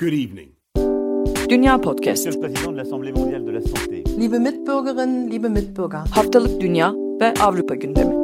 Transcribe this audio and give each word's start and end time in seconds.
Good 0.00 0.12
evening. 0.12 0.52
Dünya 1.50 1.80
Podcast. 1.80 2.26
Monsieur 2.26 2.32
le 2.32 2.40
Président 2.40 2.72
de 2.72 2.76
l'Assemblée 2.76 3.12
mondiale 3.12 3.44
de 3.44 3.50
la 3.50 3.60
santé. 3.60 4.02
Liebe 4.18 4.38
Mitbürgerinnen, 4.38 5.30
liebe 5.30 5.48
Mitbürger. 5.48 5.98
Haftalık 6.10 6.60
Dünya 6.60 6.94
ve 7.20 7.34
Avrupa 7.40 7.74
gündemi. 7.74 8.14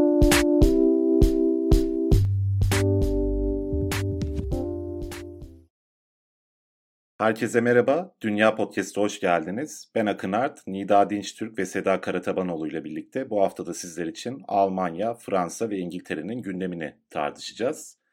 Herkese 7.18 7.60
merhaba. 7.60 8.14
Dünya 8.20 8.54
Podcast'a 8.54 9.00
hoş 9.00 9.20
geldiniz. 9.20 9.90
Ben 9.94 10.06
Akın 10.06 10.32
Art, 10.32 10.66
Nida 10.66 11.10
Dinçtürk 11.10 11.58
ve 11.58 11.66
Seda 11.66 12.00
Karatabanoğlu 12.00 12.68
ile 12.68 12.84
birlikte 12.84 13.30
bu 13.30 13.42
haftada 13.42 13.74
sizler 13.74 14.06
için 14.06 14.42
Almanya, 14.48 15.14
Fransa 15.14 15.70
ve 15.70 15.78
İngiltere'nin 15.78 16.42
gündemini 16.42 16.94
tartışacağız. 17.10 18.05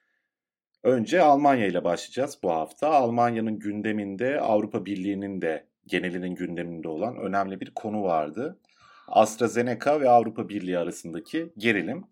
Önce 0.84 1.21
Almanya 1.21 1.65
ile 1.65 1.84
başlayacağız 1.84 2.39
bu 2.43 2.52
hafta. 2.52 2.89
Almanya'nın 2.89 3.59
gündeminde 3.59 4.39
Avrupa 4.39 4.86
Birliği'nin 4.86 5.41
de 5.41 5.66
genelinin 5.88 6.35
gündeminde 6.35 6.88
olan 6.88 7.17
önemli 7.17 7.62
bir 7.62 7.71
konu 7.71 8.03
vardı. 8.03 8.59
AstraZeneca 9.07 10.02
ve 10.02 10.09
Avrupa 10.09 10.49
Birliği 10.49 10.77
arasındaki 10.77 11.54
gerilim. 11.57 12.05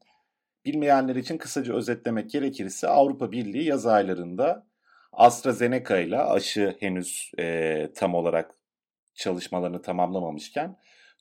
Bilmeyenler 0.65 1.15
için 1.15 1.37
kısaca 1.37 1.73
özetlemek 1.73 2.29
gerekirse 2.29 2.87
Avrupa 2.87 3.31
Birliği 3.31 3.63
yaz 3.63 3.85
aylarında 3.85 4.67
AstraZeneca 5.13 5.99
ile 5.99 6.17
aşı 6.17 6.75
henüz 6.79 7.31
e, 7.39 7.89
tam 7.95 8.15
olarak 8.15 8.55
çalışmalarını 9.13 9.81
tamamlamamışken 9.81 10.77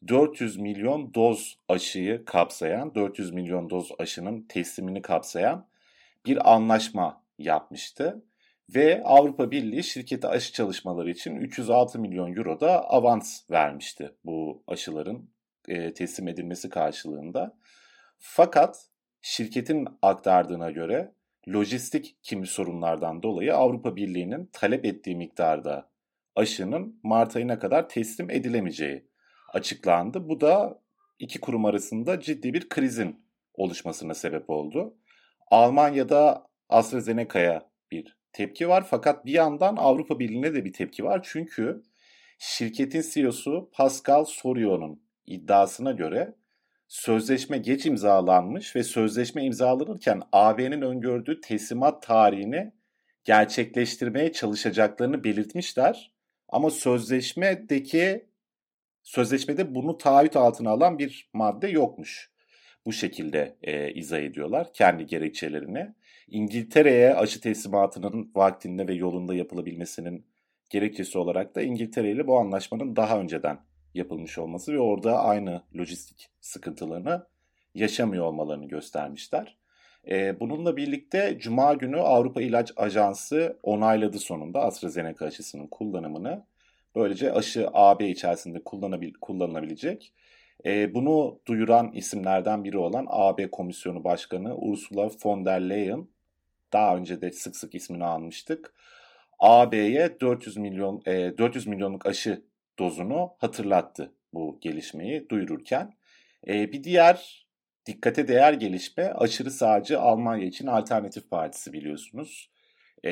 400 0.09 0.57
milyon 0.57 1.15
doz 1.15 1.59
aşıyı 1.69 2.25
kapsayan, 2.25 2.95
400 2.95 3.33
milyon 3.33 3.71
doz 3.71 3.93
aşının 3.99 4.43
teslimini 4.43 5.03
kapsayan 5.03 5.67
bir 6.27 6.53
anlaşma 6.55 7.21
yapmıştı. 7.41 8.25
Ve 8.75 9.03
Avrupa 9.05 9.51
Birliği 9.51 9.85
şirkete 9.85 10.29
aşı 10.29 10.53
çalışmaları 10.53 11.11
için 11.11 11.37
306 11.37 11.99
milyon 11.99 12.37
euro 12.37 12.61
da 12.61 12.89
avans 12.89 13.51
vermişti 13.51 14.13
bu 14.25 14.63
aşıların 14.67 15.31
e, 15.69 15.95
teslim 15.95 16.29
edilmesi 16.29 16.69
karşılığında. 16.69 17.57
Fakat 18.19 18.87
şirketin 19.23 19.89
aktardığına 20.03 20.71
göre 20.71 21.13
lojistik 21.49 22.17
kimi 22.23 22.47
sorunlardan 22.47 23.23
dolayı 23.23 23.55
Avrupa 23.55 23.97
Birliği'nin 23.97 24.51
talep 24.53 24.85
ettiği 24.85 25.17
miktarda 25.17 25.91
aşının 26.37 27.01
Mart 27.03 27.37
ayına 27.37 27.59
kadar 27.59 27.89
teslim 27.89 28.31
edilemeyeceği 28.31 29.07
açıklandı. 29.53 30.29
Bu 30.29 30.41
da 30.41 30.83
iki 31.19 31.41
kurum 31.41 31.65
arasında 31.65 32.21
ciddi 32.21 32.55
bir 32.55 32.69
krizin 32.69 33.25
oluşmasına 33.55 34.15
sebep 34.15 34.51
oldu. 34.51 34.95
Almanya'da 35.51 36.50
AstraZeneca'ya 36.71 37.71
bir 37.91 38.17
tepki 38.33 38.69
var 38.69 38.87
fakat 38.91 39.27
bir 39.27 39.33
yandan 39.33 39.77
Avrupa 39.77 40.19
Birliği'ne 40.19 40.55
de 40.55 40.65
bir 40.65 40.73
tepki 40.73 41.05
var. 41.05 41.21
Çünkü 41.25 41.83
şirketin 42.39 43.05
CEO'su 43.11 43.71
Pascal 43.73 44.25
Sorio'nun 44.25 45.03
iddiasına 45.27 45.93
göre 45.93 46.35
sözleşme 46.89 47.59
geç 47.59 47.87
imzalanmış 47.87 48.77
ve 48.77 48.83
sözleşme 48.83 49.45
imzalanırken 49.45 50.23
AB'nin 50.33 50.83
öngördüğü 50.83 51.41
teslimat 51.41 52.03
tarihini 52.03 52.73
gerçekleştirmeye 53.25 54.33
çalışacaklarını 54.33 55.25
belirtmişler. 55.25 56.13
Ama 56.49 56.71
sözleşmedeki 56.71 58.27
sözleşmede 59.03 59.75
bunu 59.75 59.99
taahhüt 59.99 60.37
altına 60.37 60.71
alan 60.71 60.99
bir 60.99 61.31
madde 61.33 61.69
yokmuş. 61.69 62.31
Bu 62.87 62.93
şekilde 62.93 63.57
e, 63.63 63.93
izah 63.93 64.19
ediyorlar 64.19 64.73
kendi 64.73 65.07
gerekçelerini. 65.07 65.95
İngiltere'ye 66.31 67.15
aşı 67.15 67.41
teslimatının 67.41 68.31
vaktinde 68.35 68.89
ve 68.89 68.95
yolunda 68.95 69.35
yapılabilmesinin 69.35 70.27
gerekçesi 70.71 71.19
olarak 71.19 71.55
da 71.55 71.63
İngiltere 71.63 72.11
ile 72.11 72.27
bu 72.27 72.39
anlaşmanın 72.39 72.97
daha 72.97 73.21
önceden 73.21 73.59
yapılmış 73.95 74.39
olması 74.39 74.73
ve 74.73 74.79
orada 74.79 75.19
aynı 75.19 75.63
lojistik 75.79 76.31
sıkıntılarını 76.41 77.27
yaşamıyor 77.75 78.25
olmalarını 78.25 78.69
göstermişler. 78.69 79.57
Ee, 80.09 80.41
bununla 80.41 80.77
birlikte 80.77 81.39
Cuma 81.39 81.75
günü 81.75 82.01
Avrupa 82.01 82.43
İlaç 82.43 82.73
Ajansı 82.77 83.59
onayladı 83.63 84.19
sonunda 84.19 84.61
AstraZeneca 84.61 85.27
aşısının 85.27 85.67
kullanımını. 85.67 86.47
Böylece 86.95 87.33
aşı 87.33 87.69
AB 87.73 88.09
içerisinde 88.09 88.65
kullanabil 88.65 89.13
kullanılabilecek. 89.21 90.13
Ee, 90.67 90.95
bunu 90.95 91.41
duyuran 91.47 91.93
isimlerden 91.93 92.65
biri 92.65 92.79
olan 92.79 93.07
AB 93.09 93.51
Komisyonu 93.51 94.05
Başkanı 94.05 94.57
Ursula 94.57 95.11
von 95.25 95.47
der 95.47 95.61
Leyen, 95.61 96.09
daha 96.73 96.97
önce 96.97 97.21
de 97.21 97.33
sık 97.33 97.57
sık 97.57 97.75
ismini 97.75 98.05
almıştık. 98.05 98.75
AB'ye 99.39 100.21
400 100.21 100.57
milyon 100.57 101.03
e, 101.07 101.39
400 101.39 101.67
milyonluk 101.67 102.07
aşı 102.07 102.43
dozunu 102.79 103.35
hatırlattı 103.39 104.13
bu 104.33 104.59
gelişmeyi 104.61 105.29
duyururken. 105.29 105.95
E, 106.49 106.73
bir 106.73 106.85
diğer 106.85 107.47
dikkate 107.87 108.29
değer 108.29 108.53
gelişme 108.53 109.05
aşırı 109.05 109.51
sağcı 109.51 110.01
Almanya 110.01 110.47
için 110.47 110.67
Alternatif 110.67 111.31
Partisi 111.31 111.73
biliyorsunuz. 111.73 112.51
E, 113.05 113.11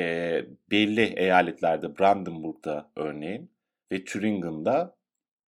belli 0.71 1.01
eyaletlerde 1.01 1.99
Brandenburg'da 1.99 2.91
örneğin 2.95 3.51
ve 3.91 4.03
Thüringen'da 4.03 4.95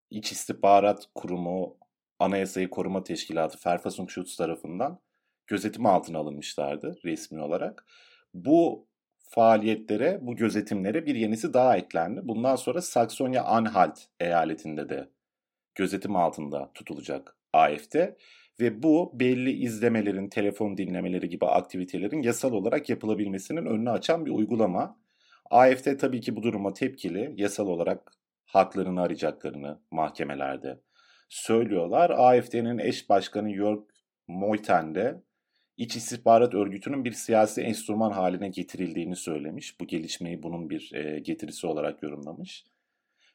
İç 0.09 0.31
İstihbarat 0.31 1.07
Kurumu 1.15 1.77
Anayasayı 2.19 2.69
Koruma 2.69 3.03
Teşkilatı 3.03 3.69
Verfassungsschutz 3.69 4.35
tarafından 4.35 4.99
gözetim 5.51 5.85
altına 5.85 6.17
alınmışlardı 6.17 6.95
resmi 7.05 7.41
olarak. 7.41 7.85
Bu 8.33 8.87
faaliyetlere, 9.19 10.19
bu 10.21 10.35
gözetimlere 10.35 11.05
bir 11.05 11.15
yenisi 11.15 11.53
daha 11.53 11.77
eklendi. 11.77 12.21
Bundan 12.23 12.55
sonra 12.55 12.81
Saksonya-Anhalt 12.81 13.99
eyaletinde 14.19 14.89
de 14.89 15.09
gözetim 15.75 16.15
altında 16.15 16.71
tutulacak 16.73 17.37
AFD 17.53 17.95
ve 18.59 18.83
bu 18.83 19.11
belli 19.13 19.51
izlemelerin, 19.51 20.29
telefon 20.29 20.77
dinlemeleri 20.77 21.29
gibi 21.29 21.45
aktivitelerin 21.45 22.21
yasal 22.21 22.53
olarak 22.53 22.89
yapılabilmesinin 22.89 23.65
önünü 23.65 23.89
açan 23.89 24.25
bir 24.25 24.31
uygulama. 24.31 24.99
AFD 25.49 25.97
tabii 25.97 26.21
ki 26.21 26.35
bu 26.35 26.43
duruma 26.43 26.73
tepkili, 26.73 27.33
yasal 27.37 27.67
olarak 27.67 28.11
haklarını 28.45 29.01
arayacaklarını 29.01 29.79
mahkemelerde 29.91 30.79
söylüyorlar. 31.29 32.09
AFD'nin 32.09 32.77
eş 32.77 33.09
başkanı 33.09 33.53
Jörg 33.53 33.79
Meuthen 34.27 34.95
de 34.95 35.21
İç 35.81 35.95
İstihbarat 35.95 36.53
Örgütü'nün 36.53 37.05
bir 37.05 37.11
siyasi 37.11 37.61
enstrüman 37.61 38.11
haline 38.11 38.49
getirildiğini 38.49 39.15
söylemiş. 39.15 39.79
Bu 39.79 39.87
gelişmeyi 39.87 40.43
bunun 40.43 40.69
bir 40.69 40.93
e, 40.93 41.19
getirisi 41.19 41.67
olarak 41.67 42.03
yorumlamış. 42.03 42.65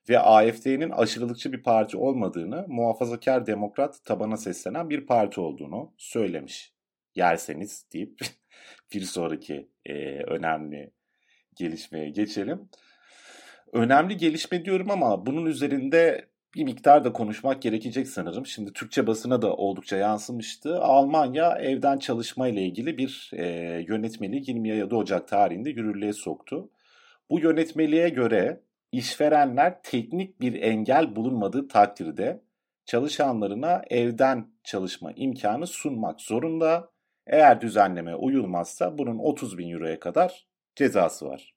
Ve 0.08 0.18
AFD'nin 0.18 0.90
aşırılıkçı 0.90 1.52
bir 1.52 1.62
parti 1.62 1.96
olmadığını, 1.96 2.64
muhafazakar 2.68 3.46
demokrat 3.46 4.04
tabana 4.04 4.36
seslenen 4.36 4.90
bir 4.90 5.06
parti 5.06 5.40
olduğunu 5.40 5.92
söylemiş. 5.96 6.72
Yerseniz 7.14 7.86
deyip 7.92 8.20
bir 8.94 9.00
sonraki 9.00 9.68
e, 9.86 9.94
önemli 10.22 10.90
gelişmeye 11.56 12.10
geçelim. 12.10 12.68
Önemli 13.72 14.16
gelişme 14.16 14.64
diyorum 14.64 14.90
ama 14.90 15.26
bunun 15.26 15.46
üzerinde 15.46 16.28
bir 16.56 16.64
miktar 16.64 17.04
da 17.04 17.12
konuşmak 17.12 17.62
gerekecek 17.62 18.08
sanırım. 18.08 18.46
Şimdi 18.46 18.72
Türkçe 18.72 19.06
basına 19.06 19.42
da 19.42 19.54
oldukça 19.54 19.96
yansımıştı. 19.96 20.80
Almanya 20.80 21.58
evden 21.58 21.98
çalışma 21.98 22.48
ile 22.48 22.62
ilgili 22.62 22.98
bir 22.98 23.30
e, 23.32 23.46
yönetmeliği 23.88 24.42
27 24.46 24.94
Ocak 24.94 25.28
tarihinde 25.28 25.70
yürürlüğe 25.70 26.12
soktu. 26.12 26.70
Bu 27.30 27.40
yönetmeliğe 27.40 28.08
göre 28.08 28.60
işverenler 28.92 29.82
teknik 29.82 30.40
bir 30.40 30.62
engel 30.62 31.16
bulunmadığı 31.16 31.68
takdirde 31.68 32.42
çalışanlarına 32.84 33.82
evden 33.90 34.48
çalışma 34.64 35.12
imkanı 35.12 35.66
sunmak 35.66 36.20
zorunda. 36.20 36.90
Eğer 37.26 37.60
düzenleme 37.60 38.14
uyulmazsa 38.14 38.98
bunun 38.98 39.18
30 39.18 39.58
bin 39.58 39.70
euroya 39.70 40.00
kadar 40.00 40.46
cezası 40.76 41.26
var. 41.26 41.54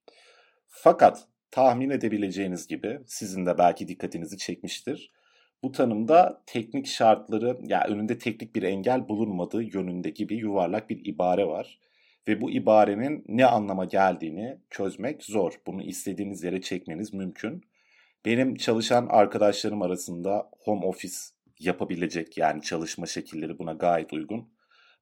Fakat 0.68 1.28
tahmin 1.52 1.90
edebileceğiniz 1.90 2.68
gibi 2.68 3.00
sizin 3.06 3.46
de 3.46 3.58
belki 3.58 3.88
dikkatinizi 3.88 4.38
çekmiştir. 4.38 5.12
Bu 5.64 5.72
tanımda 5.72 6.44
teknik 6.46 6.88
şartları 6.88 7.48
ya 7.48 7.56
yani 7.68 7.94
önünde 7.94 8.18
teknik 8.18 8.56
bir 8.56 8.64
engel 8.64 9.10
bulunmadığı 9.10 9.64
yönündeki 9.64 10.30
bir 10.30 10.38
yuvarlak 10.38 10.90
bir 10.90 11.06
ibare 11.06 11.48
var. 11.48 11.80
Ve 12.28 12.42
bu 12.42 12.52
ibarenin 12.52 13.24
ne 13.28 13.46
anlama 13.46 13.86
geldiğini 13.86 14.58
çözmek 14.70 15.24
zor. 15.24 15.54
Bunu 15.68 15.84
istediğiniz 15.84 16.44
yere 16.44 16.62
çekmeniz 16.62 17.14
mümkün. 17.14 17.64
Benim 18.26 18.56
çalışan 18.56 19.08
arkadaşlarım 19.10 19.82
arasında 19.82 20.50
home 20.60 20.86
office 20.86 21.16
yapabilecek 21.60 22.38
yani 22.38 22.62
çalışma 22.62 23.06
şekilleri 23.06 23.60
buna 23.60 23.74
gayet 23.74 24.14
uygun. 24.14 24.50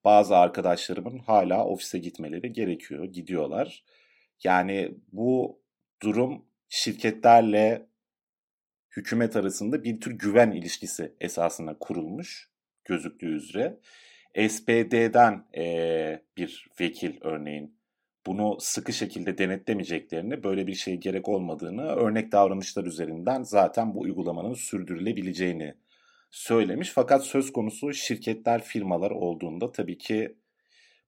Bazı 0.03 0.37
arkadaşlarımın 0.37 1.19
hala 1.19 1.65
ofise 1.65 1.97
gitmeleri 1.97 2.53
gerekiyor, 2.53 3.05
gidiyorlar. 3.05 3.83
Yani 4.43 4.91
bu 5.11 5.59
durum 6.01 6.45
şirketlerle 6.69 7.87
hükümet 8.97 9.35
arasında 9.35 9.83
bir 9.83 9.99
tür 9.99 10.11
güven 10.11 10.51
ilişkisi 10.51 11.13
esasına 11.19 11.77
kurulmuş 11.79 12.49
gözüktüğü 12.85 13.35
üzere. 13.35 13.79
SPD'den 14.49 15.45
e, 15.57 16.21
bir 16.37 16.67
vekil 16.79 17.17
örneğin 17.21 17.77
bunu 18.25 18.57
sıkı 18.59 18.93
şekilde 18.93 19.37
denetlemeyeceklerini, 19.37 20.43
böyle 20.43 20.67
bir 20.67 20.73
şeye 20.73 20.97
gerek 20.97 21.29
olmadığını, 21.29 21.81
örnek 21.81 22.31
davranışlar 22.31 22.85
üzerinden 22.85 23.43
zaten 23.43 23.95
bu 23.95 23.99
uygulamanın 23.99 24.53
sürdürülebileceğini 24.53 25.73
söylemiş. 26.31 26.89
Fakat 26.89 27.25
söz 27.25 27.53
konusu 27.53 27.93
şirketler, 27.93 28.63
firmalar 28.63 29.11
olduğunda 29.11 29.71
tabii 29.71 29.97
ki 29.97 30.37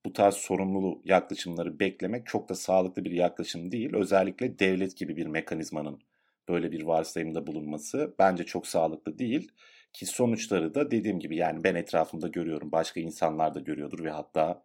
bu 0.05 0.13
tarz 0.13 0.35
sorumlulu 0.35 1.01
yaklaşımları 1.05 1.79
beklemek 1.79 2.27
çok 2.27 2.49
da 2.49 2.55
sağlıklı 2.55 3.05
bir 3.05 3.11
yaklaşım 3.11 3.71
değil. 3.71 3.93
Özellikle 3.93 4.59
devlet 4.59 4.97
gibi 4.97 5.17
bir 5.17 5.25
mekanizmanın 5.25 6.01
böyle 6.49 6.71
bir 6.71 6.83
varsayımda 6.83 7.47
bulunması 7.47 8.15
bence 8.19 8.43
çok 8.43 8.67
sağlıklı 8.67 9.19
değil. 9.19 9.51
Ki 9.93 10.05
sonuçları 10.05 10.75
da 10.75 10.91
dediğim 10.91 11.19
gibi 11.19 11.35
yani 11.35 11.63
ben 11.63 11.75
etrafımda 11.75 12.27
görüyorum, 12.27 12.71
başka 12.71 12.99
insanlar 12.99 13.55
da 13.55 13.59
görüyordur 13.59 14.03
ve 14.03 14.11
hatta 14.11 14.63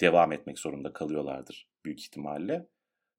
devam 0.00 0.32
etmek 0.32 0.58
zorunda 0.58 0.92
kalıyorlardır 0.92 1.68
büyük 1.84 2.00
ihtimalle. 2.00 2.66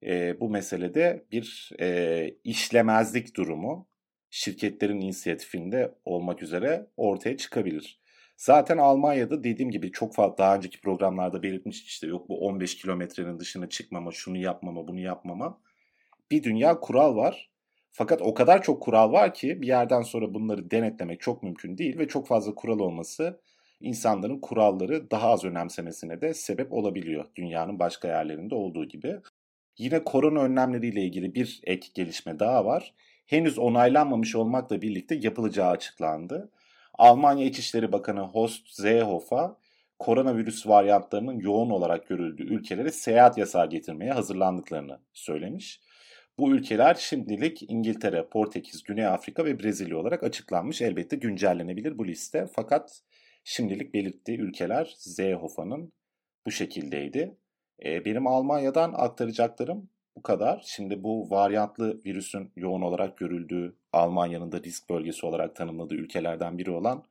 E, 0.06 0.40
bu 0.40 0.50
meselede 0.50 1.26
bir 1.32 1.72
e, 1.80 2.30
işlemezlik 2.44 3.36
durumu 3.36 3.88
şirketlerin 4.30 5.02
inisiyatifinde 5.02 5.96
olmak 6.06 6.44
üzere 6.44 6.88
ortaya 6.98 7.38
çıkabilir. 7.38 8.01
Zaten 8.42 8.78
Almanya'da 8.78 9.44
dediğim 9.44 9.72
gibi 9.72 9.92
çok 9.92 10.16
fazla 10.16 10.38
daha 10.38 10.56
önceki 10.56 10.82
programlarda 10.82 11.44
belirtmiştik 11.44 11.88
işte 11.88 12.08
yok 12.08 12.30
bu 12.30 12.40
15 12.40 12.78
kilometrenin 12.78 13.40
dışına 13.40 13.70
çıkmama, 13.70 14.12
şunu 14.12 14.38
yapmama, 14.38 14.88
bunu 14.88 15.00
yapmama. 15.00 15.62
Bir 16.32 16.44
dünya 16.44 16.80
kural 16.80 17.16
var. 17.16 17.50
Fakat 17.92 18.22
o 18.22 18.34
kadar 18.34 18.62
çok 18.64 18.84
kural 18.84 19.12
var 19.12 19.34
ki 19.34 19.62
bir 19.62 19.68
yerden 19.68 20.02
sonra 20.02 20.34
bunları 20.34 20.72
denetlemek 20.72 21.22
çok 21.22 21.44
mümkün 21.44 21.78
değil 21.78 21.98
ve 21.98 22.08
çok 22.08 22.28
fazla 22.28 22.56
kural 22.56 22.80
olması 22.80 23.40
insanların 23.82 24.40
kuralları 24.40 25.12
daha 25.12 25.30
az 25.30 25.46
önemsemesine 25.46 26.22
de 26.22 26.34
sebep 26.34 26.74
olabiliyor 26.74 27.26
dünyanın 27.36 27.80
başka 27.80 28.08
yerlerinde 28.08 28.56
olduğu 28.56 28.86
gibi. 28.86 29.20
Yine 29.78 30.04
korona 30.04 30.42
önlemleriyle 30.42 31.02
ilgili 31.02 31.36
bir 31.36 31.62
ek 31.64 31.88
gelişme 31.94 32.40
daha 32.40 32.66
var. 32.66 32.94
Henüz 33.26 33.60
onaylanmamış 33.60 34.36
olmakla 34.36 34.82
birlikte 34.82 35.16
yapılacağı 35.16 35.70
açıklandı. 35.70 36.52
Almanya 36.94 37.46
İçişleri 37.46 37.92
Bakanı 37.92 38.22
Horst 38.22 38.68
Seehofer 38.68 39.52
koronavirüs 40.00 40.68
varyantlarının 40.68 41.40
yoğun 41.40 41.70
olarak 41.70 42.08
görüldüğü 42.08 42.44
ülkelere 42.44 42.92
seyahat 42.92 43.38
yasağı 43.38 43.70
getirmeye 43.70 44.12
hazırlandıklarını 44.12 45.00
söylemiş. 45.14 45.82
Bu 46.40 46.52
ülkeler 46.52 46.96
şimdilik 46.96 47.64
İngiltere, 47.70 48.28
Portekiz, 48.28 48.84
Güney 48.84 49.06
Afrika 49.06 49.46
ve 49.46 49.60
Brezilya 49.60 49.98
olarak 49.98 50.24
açıklanmış. 50.24 50.82
Elbette 50.82 51.16
güncellenebilir 51.16 51.98
bu 51.98 52.08
liste. 52.08 52.48
Fakat 52.54 53.02
şimdilik 53.44 53.94
belirttiği 53.94 54.38
ülkeler 54.38 54.94
Seehofer'ın 54.98 55.94
bu 56.46 56.52
şekildeydi. 56.52 57.38
E, 57.86 58.06
benim 58.06 58.28
Almanya'dan 58.28 58.94
aktaracaklarım 58.96 59.90
bu 60.16 60.22
kadar. 60.22 60.64
Şimdi 60.66 61.04
bu 61.04 61.30
varyantlı 61.30 62.02
virüsün 62.06 62.52
yoğun 62.56 62.82
olarak 62.82 63.18
görüldüğü 63.18 63.76
Almanya'nın 63.94 64.52
da 64.52 64.64
risk 64.64 64.90
bölgesi 64.90 65.26
olarak 65.26 65.56
tanımladığı 65.56 65.96
ülkelerden 65.96 66.58
biri 66.58 66.72
olan 66.72 67.04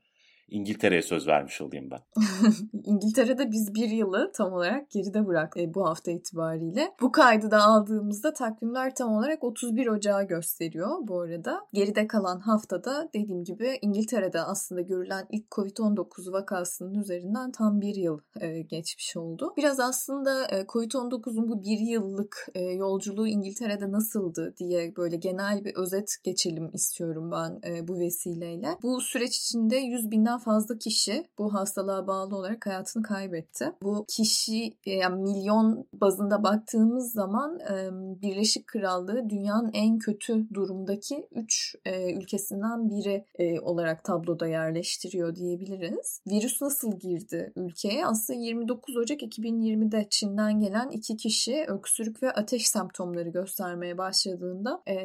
İngiltere'ye 0.50 1.02
söz 1.02 1.26
vermiş 1.26 1.61
olayım 1.61 1.91
ben. 1.91 2.00
İngiltere'de 2.85 3.50
biz 3.50 3.75
bir 3.75 3.88
yılı 3.88 4.32
tam 4.35 4.52
olarak 4.52 4.91
geride 4.91 5.26
bırak 5.26 5.56
e, 5.56 5.75
bu 5.75 5.88
hafta 5.88 6.11
itibariyle. 6.11 6.94
Bu 7.00 7.12
kaydı 7.12 7.50
da 7.50 7.62
aldığımızda 7.62 8.32
takvimler 8.32 8.94
tam 8.94 9.12
olarak 9.12 9.44
31 9.44 9.87
Ocağı 9.87 10.26
gösteriyor 10.26 10.88
bu 11.00 11.20
arada. 11.20 11.61
Geride 11.73 12.06
kalan 12.06 12.41
haftada 12.41 13.08
dediğim 13.14 13.44
gibi 13.44 13.79
İngiltere'de 13.82 14.41
aslında 14.41 14.81
görülen 14.81 15.26
ilk 15.31 15.50
Covid-19 15.50 16.32
vakasının 16.32 16.94
üzerinden 16.94 17.52
tam 17.52 17.81
bir 17.81 17.94
yıl 17.94 18.19
e, 18.41 18.62
geçmiş 18.62 19.17
oldu. 19.17 19.52
Biraz 19.56 19.81
aslında 19.81 20.47
e, 20.47 20.61
Covid-19'un 20.61 21.49
bu 21.49 21.62
bir 21.62 21.79
yıllık 21.79 22.49
e, 22.55 22.61
yolculuğu 22.61 23.29
İngiltere'de 23.29 23.93
nasıldı 23.93 24.55
diye 24.58 24.97
böyle 24.97 25.17
genel 25.17 25.64
bir 25.64 25.75
özet 25.75 26.17
geçelim 26.25 26.70
istiyorum 26.73 27.31
ben 27.31 27.70
e, 27.70 27.88
bu 27.88 27.99
vesileyle. 27.99 28.79
Bu 28.82 29.00
süreç 29.00 29.37
içinde 29.37 29.76
100 29.76 30.11
binden 30.11 30.38
fazla 30.41 30.79
kişi 30.79 31.27
bu 31.39 31.55
hastalığa 31.55 32.07
bağlı 32.07 32.37
olarak 32.37 32.67
hayatını 32.67 33.03
kaybetti. 33.03 33.73
Bu 33.83 34.05
kişi 34.09 34.73
yani 34.87 35.23
milyon 35.23 35.87
bazında 35.93 36.43
baktığımız 36.43 37.13
zaman 37.13 37.61
Birleşik 38.23 38.67
Krallığı 38.67 39.31
dünyanın 39.31 39.71
en 39.73 39.99
kötü 39.99 40.55
durumdaki 40.55 41.29
3 41.33 41.77
ülkesinden 42.15 42.89
biri 42.89 43.25
olarak 43.63 44.05
tabloda 44.05 44.47
yerleştiriyor 44.47 45.37
diyebiliriz. 45.37 46.21
Virüs 46.27 46.63
nasıl 46.63 46.99
girdi 46.99 47.53
ülkeye? 47.57 48.07
Aslında 48.07 48.39
29 48.39 48.97
Ocak 48.97 49.23
2020'de 49.23 50.07
Çin'den 50.11 50.61
gelen 50.61 50.91
iki 50.91 51.17
kişi 51.17 51.65
öksürük 51.69 52.23
ve 52.23 52.33
ateş 52.33 52.69
semptomları 52.69 53.29
göstermeye 53.29 53.99
başladığında 53.99 54.83
e, 54.87 54.97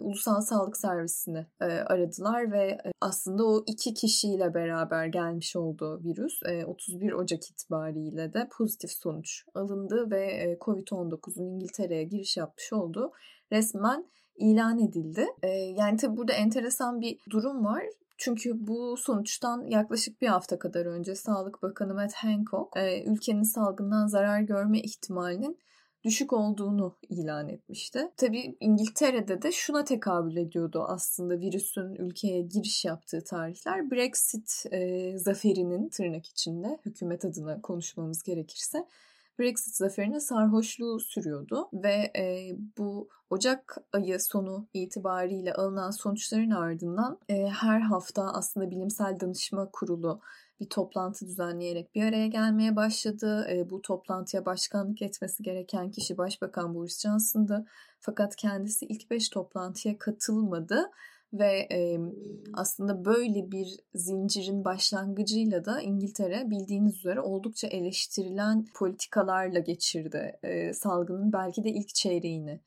Ulusal 0.00 0.40
Sağlık 0.40 0.76
Servisi'ni 0.76 1.46
e, 1.60 1.64
aradılar 1.64 2.52
ve 2.52 2.78
aslında 3.00 3.44
o 3.46 3.64
iki 3.66 3.94
kişiyle 3.94 4.54
beraber 4.54 4.83
beraber 4.90 5.06
gelmiş 5.06 5.56
olduğu 5.56 6.04
virüs 6.04 6.40
31 6.66 7.12
Ocak 7.12 7.50
itibariyle 7.50 8.34
de 8.34 8.48
pozitif 8.58 8.90
sonuç 8.90 9.44
alındı 9.54 10.10
ve 10.10 10.56
Covid-19'un 10.60 11.44
İngiltere'ye 11.44 12.04
giriş 12.04 12.36
yapmış 12.36 12.72
olduğu 12.72 13.12
resmen 13.52 14.04
ilan 14.36 14.78
edildi. 14.78 15.26
Yani 15.76 15.96
tabi 15.96 16.16
burada 16.16 16.32
enteresan 16.32 17.00
bir 17.00 17.18
durum 17.30 17.64
var. 17.64 17.84
Çünkü 18.18 18.66
bu 18.66 18.96
sonuçtan 18.96 19.66
yaklaşık 19.66 20.22
bir 20.22 20.28
hafta 20.28 20.58
kadar 20.58 20.86
önce 20.86 21.14
Sağlık 21.14 21.62
Bakanı 21.62 21.94
Matt 21.94 22.14
Hancock 22.14 22.76
ülkenin 23.06 23.42
salgından 23.42 24.06
zarar 24.06 24.40
görme 24.40 24.80
ihtimalinin 24.80 25.58
düşük 26.04 26.32
olduğunu 26.32 26.96
ilan 27.08 27.48
etmişti. 27.48 28.10
Tabii 28.16 28.56
İngiltere'de 28.60 29.42
de 29.42 29.52
şuna 29.52 29.84
tekabül 29.84 30.36
ediyordu 30.36 30.84
aslında 30.88 31.40
virüsün 31.40 31.94
ülkeye 31.94 32.42
giriş 32.42 32.84
yaptığı 32.84 33.24
tarihler. 33.24 33.90
Brexit 33.90 34.64
e, 34.70 35.12
zaferinin 35.18 35.88
tırnak 35.88 36.26
içinde 36.26 36.78
hükümet 36.86 37.24
adına 37.24 37.62
konuşmamız 37.62 38.22
gerekirse 38.22 38.86
Brexit 39.38 39.74
zaferine 39.74 40.20
sarhoşluğu 40.20 41.00
sürüyordu 41.00 41.68
ve 41.72 42.12
e, 42.16 42.52
bu 42.78 43.08
Ocak 43.30 43.76
ayı 43.92 44.20
sonu 44.20 44.66
itibariyle 44.74 45.54
alınan 45.54 45.90
sonuçların 45.90 46.50
ardından 46.50 47.18
e, 47.28 47.46
her 47.46 47.80
hafta 47.80 48.22
aslında 48.22 48.70
bilimsel 48.70 49.20
danışma 49.20 49.70
kurulu 49.72 50.20
bir 50.60 50.68
toplantı 50.68 51.26
düzenleyerek 51.26 51.94
bir 51.94 52.04
araya 52.04 52.26
gelmeye 52.26 52.76
başladı. 52.76 53.46
E, 53.50 53.70
bu 53.70 53.82
toplantıya 53.82 54.46
başkanlık 54.46 55.02
etmesi 55.02 55.42
gereken 55.42 55.90
kişi 55.90 56.18
Başbakan 56.18 56.74
Boris 56.74 57.00
Johnson'dı. 57.00 57.66
Fakat 58.00 58.36
kendisi 58.36 58.86
ilk 58.86 59.10
beş 59.10 59.28
toplantıya 59.28 59.98
katılmadı 59.98 60.90
ve 61.32 61.68
e, 61.72 61.98
aslında 62.52 63.04
böyle 63.04 63.50
bir 63.50 63.68
zincirin 63.94 64.64
başlangıcıyla 64.64 65.64
da 65.64 65.80
İngiltere 65.80 66.50
bildiğiniz 66.50 66.96
üzere 66.96 67.20
oldukça 67.20 67.68
eleştirilen 67.68 68.66
politikalarla 68.74 69.58
geçirdi. 69.58 70.38
E, 70.42 70.72
salgının 70.72 71.32
belki 71.32 71.64
de 71.64 71.70
ilk 71.70 71.94
çeyreğini 71.94 72.60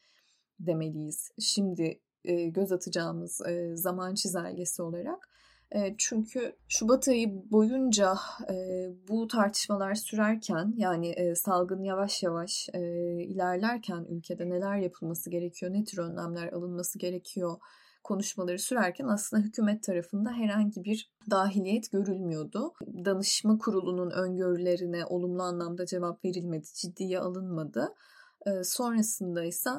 demeliyiz. 0.60 1.32
Şimdi 1.40 2.00
e, 2.26 2.48
göz 2.48 2.72
atacağımız 2.72 3.42
e, 3.48 3.76
zaman 3.76 4.16
çizelgesi 4.16 4.82
olarak. 4.82 5.30
Çünkü 5.98 6.56
Şubat 6.68 7.08
ayı 7.08 7.52
boyunca 7.52 8.14
bu 9.10 9.28
tartışmalar 9.28 9.96
sürerken 9.96 10.74
yani 10.78 11.36
salgın 11.36 11.84
yavaş 11.84 12.24
yavaş 12.24 12.70
ilerlerken 13.20 14.06
ülkede 14.10 14.50
neler 14.50 14.78
yapılması 14.78 15.30
gerekiyor, 15.30 15.74
ne 15.74 15.84
tür 15.84 15.98
önlemler 15.98 16.54
alınması 16.54 17.00
gerekiyor 17.00 17.58
konuşmaları 18.04 18.60
sürerken 18.60 19.08
aslında 19.08 19.44
hükümet 19.44 19.84
tarafında 19.84 20.32
herhangi 20.32 20.84
bir 20.84 21.12
dahiliyet 21.30 21.92
görülmüyordu. 21.92 22.74
Danışma 23.06 23.58
kurulunun 23.58 24.12
öngörülerine 24.12 25.06
olumlu 25.06 25.44
anlamda 25.44 25.86
cevap 25.86 26.26
verilmedi, 26.26 26.68
ciddiye 26.74 27.20
alınmadı. 27.20 27.94
Sonrasında 28.64 29.44
ise 29.44 29.70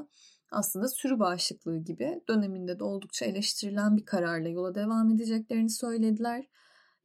aslında 0.50 0.88
sürü 0.88 1.18
bağışıklığı 1.18 1.78
gibi 1.78 2.20
döneminde 2.28 2.78
de 2.78 2.84
oldukça 2.84 3.26
eleştirilen 3.26 3.96
bir 3.96 4.04
kararla 4.04 4.48
yola 4.48 4.74
devam 4.74 5.10
edeceklerini 5.10 5.70
söylediler. 5.70 6.44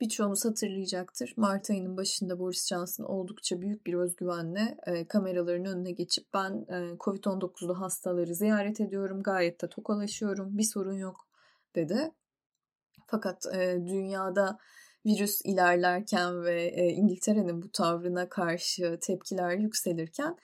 Birçoğumuz 0.01 0.45
hatırlayacaktır. 0.45 1.33
Mart 1.37 1.69
ayının 1.69 1.97
başında 1.97 2.39
Boris 2.39 2.67
Johnson 2.67 3.03
oldukça 3.03 3.61
büyük 3.61 3.85
bir 3.85 3.93
özgüvenle 3.93 4.77
e, 4.85 5.07
kameraların 5.07 5.65
önüne 5.65 5.91
geçip 5.91 6.33
ben 6.33 6.65
e, 6.69 6.97
Covid-19'lu 6.97 7.79
hastaları 7.81 8.35
ziyaret 8.35 8.81
ediyorum, 8.81 9.23
gayet 9.23 9.61
de 9.61 9.69
tokalaşıyorum, 9.69 10.57
bir 10.57 10.63
sorun 10.63 10.97
yok 10.97 11.27
dedi. 11.75 12.11
Fakat 13.07 13.45
e, 13.55 13.77
dünyada 13.87 14.57
virüs 15.05 15.41
ilerlerken 15.45 16.43
ve 16.43 16.63
e, 16.63 16.89
İngiltere'nin 16.89 17.61
bu 17.61 17.71
tavrına 17.71 18.29
karşı 18.29 18.99
tepkiler 19.01 19.57
yükselirken 19.57 20.37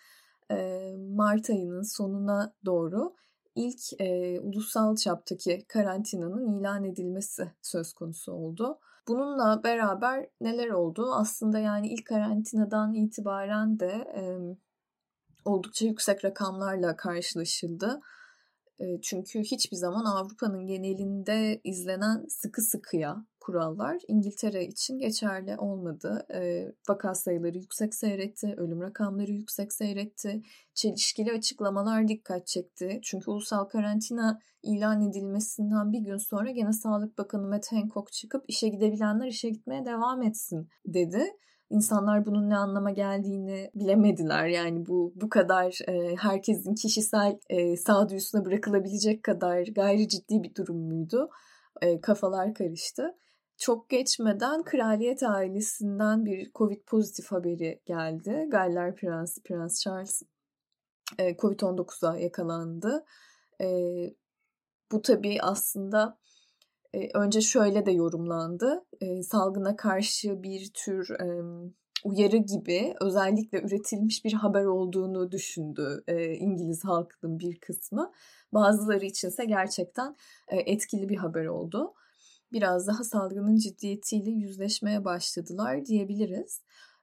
Mart 0.97 1.49
ayının 1.49 1.95
sonuna 1.95 2.53
doğru 2.65 3.15
ilk 3.55 4.01
e, 4.01 4.39
ulusal 4.39 4.95
çaptaki 4.95 5.65
karantinanın 5.67 6.59
ilan 6.59 6.83
edilmesi 6.83 7.51
söz 7.61 7.93
konusu 7.93 8.31
oldu. 8.31 8.79
Bununla 9.07 9.63
beraber 9.63 10.29
neler 10.41 10.69
oldu? 10.69 11.13
Aslında 11.13 11.59
yani 11.59 11.93
ilk 11.93 12.05
karantinadan 12.07 12.93
itibaren 12.93 13.79
de 13.79 13.91
e, 14.15 14.23
oldukça 15.45 15.85
yüksek 15.85 16.25
rakamlarla 16.25 16.95
karşılaşıldı. 16.95 17.99
Çünkü 19.01 19.39
hiçbir 19.39 19.77
zaman 19.77 20.05
Avrupa'nın 20.05 20.67
genelinde 20.67 21.61
izlenen 21.63 22.25
sıkı 22.29 22.61
sıkıya 22.61 23.25
kurallar 23.39 23.97
İngiltere 24.07 24.65
için 24.65 24.99
geçerli 24.99 25.57
olmadı. 25.57 26.27
Vaka 26.89 27.15
sayıları 27.15 27.57
yüksek 27.57 27.95
seyretti, 27.95 28.53
ölüm 28.57 28.81
rakamları 28.81 29.31
yüksek 29.31 29.73
seyretti, 29.73 30.41
çelişkili 30.73 31.31
açıklamalar 31.31 32.07
dikkat 32.07 32.47
çekti. 32.47 32.99
Çünkü 33.03 33.31
ulusal 33.31 33.65
karantina 33.65 34.39
ilan 34.63 35.09
edilmesinden 35.09 35.91
bir 35.91 35.99
gün 35.99 36.17
sonra 36.17 36.51
gene 36.51 36.73
Sağlık 36.73 37.17
Bakanı 37.17 37.47
Matt 37.47 37.71
Hancock 37.71 38.11
çıkıp 38.11 38.43
işe 38.47 38.67
gidebilenler 38.69 39.27
işe 39.27 39.49
gitmeye 39.49 39.85
devam 39.85 40.21
etsin 40.21 40.69
dedi 40.85 41.23
insanlar 41.69 42.25
bunun 42.25 42.49
ne 42.49 42.57
anlama 42.57 42.91
geldiğini 42.91 43.71
bilemediler. 43.75 44.47
Yani 44.47 44.85
bu 44.85 45.13
bu 45.15 45.29
kadar 45.29 45.79
e, 45.87 46.15
herkesin 46.15 46.75
kişisel 46.75 47.39
e, 47.49 47.77
sağduyusuna 47.77 48.45
bırakılabilecek 48.45 49.23
kadar 49.23 49.67
gayri 49.67 50.07
ciddi 50.07 50.43
bir 50.43 50.55
durum 50.55 50.77
muydu? 50.77 51.29
E, 51.81 52.01
kafalar 52.01 52.53
karıştı. 52.53 53.15
Çok 53.59 53.89
geçmeden 53.89 54.63
kraliyet 54.63 55.23
ailesinden 55.23 56.25
bir 56.25 56.51
Covid 56.55 56.81
pozitif 56.85 57.31
haberi 57.31 57.81
geldi. 57.85 58.45
Galler 58.49 58.95
Prensi 58.95 59.43
Prens 59.43 59.81
Charles 59.81 60.21
e, 61.17 61.35
Covid-19'a 61.35 62.17
yakalandı. 62.17 63.05
E, 63.61 63.67
bu 64.91 65.01
tabii 65.01 65.37
aslında 65.41 66.17
e, 66.93 67.09
önce 67.13 67.41
şöyle 67.41 67.85
de 67.85 67.91
yorumlandı. 67.91 68.85
Salgına 69.23 69.75
karşı 69.75 70.43
bir 70.43 70.71
tür 70.73 71.09
uyarı 72.03 72.37
gibi 72.37 72.95
özellikle 73.01 73.61
üretilmiş 73.61 74.25
bir 74.25 74.33
haber 74.33 74.65
olduğunu 74.65 75.31
düşündü 75.31 76.03
İngiliz 76.39 76.85
halkının 76.85 77.39
bir 77.39 77.59
kısmı. 77.59 78.11
Bazıları 78.53 79.05
içinse 79.05 79.45
gerçekten 79.45 80.15
etkili 80.47 81.09
bir 81.09 81.17
haber 81.17 81.45
oldu. 81.45 81.93
Biraz 82.51 82.87
daha 82.87 83.03
salgının 83.03 83.57
ciddiyetiyle 83.57 84.31
yüzleşmeye 84.31 85.05
başladılar 85.05 85.85
diyebiliriz. 85.85 86.61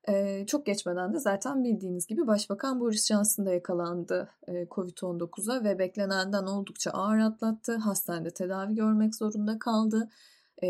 Ee, 0.08 0.46
çok 0.46 0.66
geçmeden 0.66 1.14
de 1.14 1.18
zaten 1.18 1.64
bildiğiniz 1.64 2.06
gibi 2.06 2.26
Başbakan 2.26 2.80
Boris 2.80 3.06
Johnson 3.06 3.46
da 3.46 3.52
yakalandı 3.52 4.30
e, 4.48 4.52
Covid-19'a 4.52 5.64
ve 5.64 5.78
beklenenden 5.78 6.46
oldukça 6.46 6.90
ağır 6.90 7.18
atlattı. 7.18 7.76
Hastanede 7.76 8.30
tedavi 8.30 8.74
görmek 8.74 9.14
zorunda 9.14 9.58
kaldı. 9.58 10.08
E, 10.62 10.68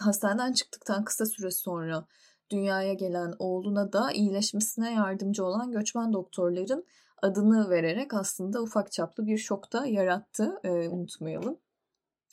hastaneden 0.00 0.52
çıktıktan 0.52 1.04
kısa 1.04 1.26
süre 1.26 1.50
sonra 1.50 2.06
dünyaya 2.50 2.92
gelen 2.94 3.34
oğluna 3.38 3.92
da 3.92 4.12
iyileşmesine 4.12 4.94
yardımcı 4.94 5.44
olan 5.44 5.72
göçmen 5.72 6.12
doktorların 6.12 6.84
adını 7.22 7.70
vererek 7.70 8.14
aslında 8.14 8.62
ufak 8.62 8.92
çaplı 8.92 9.26
bir 9.26 9.38
şok 9.38 9.72
da 9.72 9.86
yarattı. 9.86 10.60
E, 10.64 10.88
unutmayalım. 10.88 11.58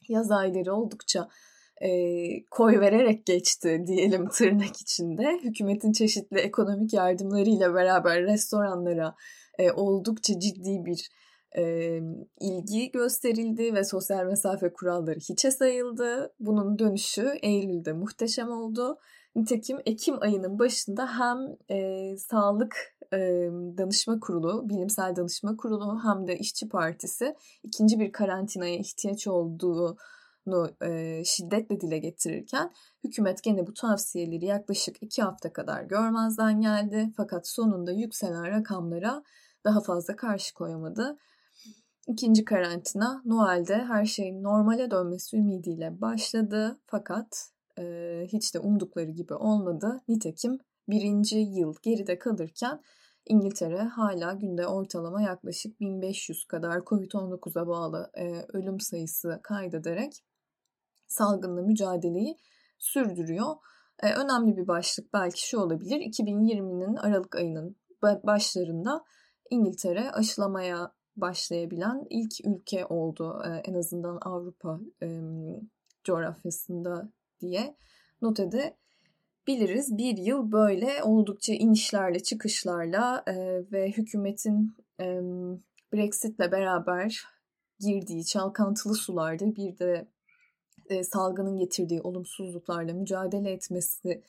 Yaz 0.10 0.31
ayları 0.31 0.74
oldukça 0.74 1.29
e, 1.81 1.89
koy 2.51 2.79
vererek 2.79 3.25
geçti 3.25 3.83
diyelim 3.88 4.29
tırnak 4.29 4.81
içinde. 4.81 5.39
Hükümetin 5.43 5.91
çeşitli 5.91 6.39
ekonomik 6.39 6.93
yardımlarıyla 6.93 7.74
beraber 7.74 8.24
restoranlara 8.24 9.15
e, 9.60 9.72
oldukça 9.72 10.39
ciddi 10.39 10.86
bir 10.86 11.10
e, 11.57 11.63
ilgi 12.39 12.91
gösterildi 12.91 13.74
ve 13.74 13.83
sosyal 13.83 14.25
mesafe 14.25 14.74
kuralları 14.74 15.19
hiçe 15.19 15.51
sayıldı. 15.51 16.33
Bunun 16.39 16.79
dönüşü 16.79 17.33
Eylül'de 17.41 17.93
muhteşem 17.93 18.51
oldu. 18.51 18.98
Nitekim 19.36 19.77
Ekim 19.86 20.22
ayının 20.22 20.60
başında 20.60 21.19
hem 21.19 21.38
e, 21.77 22.17
Sağlık 22.17 22.93
Danışma 23.77 24.20
Kurulu, 24.20 24.70
Bilimsel 24.70 25.15
Danışma 25.15 25.58
Kurulu 25.58 26.00
hem 26.03 26.27
de 26.27 26.38
İşçi 26.38 26.70
Partisi 26.70 27.36
ikinci 27.63 28.00
bir 28.00 28.12
karantinaya 28.12 28.77
ihtiyaç 28.77 29.27
olduğu 29.27 29.98
şiddetle 31.25 31.82
dile 31.82 31.98
getirirken 31.98 32.72
hükümet 33.03 33.43
gene 33.43 33.67
bu 33.67 33.74
tavsiyeleri 33.74 34.46
yaklaşık 34.46 34.96
iki 35.01 35.22
hafta 35.22 35.53
kadar 35.53 35.84
görmezden 35.84 36.62
geldi. 36.62 37.10
Fakat 37.17 37.48
sonunda 37.48 37.91
yükselen 37.91 38.48
rakamlara 38.48 39.24
daha 39.65 39.82
fazla 39.82 40.15
karşı 40.15 40.53
koyamadı. 40.53 41.17
İkinci 42.08 42.46
karantina 42.46 43.22
Noel'de 43.25 43.75
her 43.75 44.05
şeyin 44.05 44.43
normale 44.43 44.91
dönmesi 44.91 45.38
ümidiyle 45.38 46.01
başladı. 46.01 46.79
Fakat 46.86 47.50
e, 47.79 47.84
hiç 48.27 48.53
de 48.55 48.60
umdukları 48.60 49.12
gibi 49.12 49.34
olmadı. 49.34 50.01
Nitekim 50.08 50.60
birinci 50.89 51.38
yıl 51.38 51.75
geride 51.82 52.20
kalırken 52.20 52.82
İngiltere 53.25 53.82
hala 53.82 54.34
günde 54.34 54.68
ortalama 54.68 55.22
yaklaşık 55.22 55.80
1500 55.80 56.46
kadar 56.46 56.77
Covid-19'a 56.77 57.68
bağlı 57.68 58.12
e, 58.13 58.46
ölüm 58.53 58.80
sayısı 58.80 59.39
kaydederek 59.44 60.24
salgınla 61.08 61.62
mücadeleyi 61.62 62.38
sürdürüyor. 62.77 63.56
Ee, 64.03 64.13
önemli 64.13 64.58
bir 64.58 64.68
başlık 64.68 65.13
belki 65.13 65.48
şu 65.48 65.60
olabilir. 65.60 65.96
2020'nin 65.96 66.96
Aralık 66.96 67.36
ayının 67.36 67.75
başlarında 68.03 69.03
İngiltere 69.50 70.12
aşılamaya 70.12 70.92
başlayabilen 71.15 72.08
ilk 72.10 72.46
ülke 72.46 72.86
oldu. 72.86 73.42
Ee, 73.46 73.50
en 73.50 73.74
azından 73.74 74.20
Avrupa 74.22 74.80
e, 75.03 75.22
coğrafyasında 76.03 77.12
diye 77.42 77.75
not 78.22 78.39
biliriz. 79.48 79.98
Bir 79.98 80.18
yıl 80.18 80.52
böyle 80.52 81.04
oldukça 81.04 81.54
inişlerle 81.54 82.20
çıkışlarla 82.20 83.24
e, 83.28 83.36
ve 83.72 83.92
hükümetin 83.92 84.76
e, 85.00 85.06
Brexit'le 85.94 86.52
beraber 86.52 87.24
girdiği 87.80 88.26
çalkantılı 88.26 88.96
sularda 88.96 89.56
bir 89.56 89.80
de 89.80 90.08
e, 90.90 91.04
salgının 91.04 91.58
getirdiği 91.58 92.02
olumsuzluklarla 92.02 92.94
mücadele 92.94 93.52
etmesi 93.52 94.24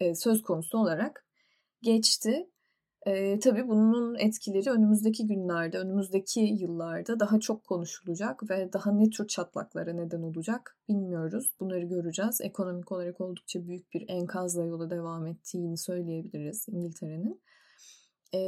e, 0.00 0.14
söz 0.14 0.42
konusu 0.42 0.78
olarak 0.78 1.26
geçti. 1.82 2.50
E, 3.06 3.38
tabii 3.38 3.68
bunun 3.68 4.14
etkileri 4.14 4.70
önümüzdeki 4.70 5.26
günlerde, 5.26 5.78
önümüzdeki 5.78 6.40
yıllarda 6.40 7.20
daha 7.20 7.40
çok 7.40 7.64
konuşulacak 7.64 8.50
ve 8.50 8.72
daha 8.72 8.92
ne 8.92 9.10
tür 9.10 9.26
çatlaklara 9.26 9.92
neden 9.92 10.22
olacak 10.22 10.76
bilmiyoruz. 10.88 11.54
Bunları 11.60 11.84
göreceğiz. 11.84 12.40
Ekonomik 12.40 12.92
olarak 12.92 13.20
oldukça 13.20 13.66
büyük 13.66 13.92
bir 13.92 14.04
enkazla 14.08 14.64
yola 14.64 14.90
devam 14.90 15.26
ettiğini 15.26 15.78
söyleyebiliriz 15.78 16.66
İngiltere'nin. 16.68 17.40
E, 18.34 18.38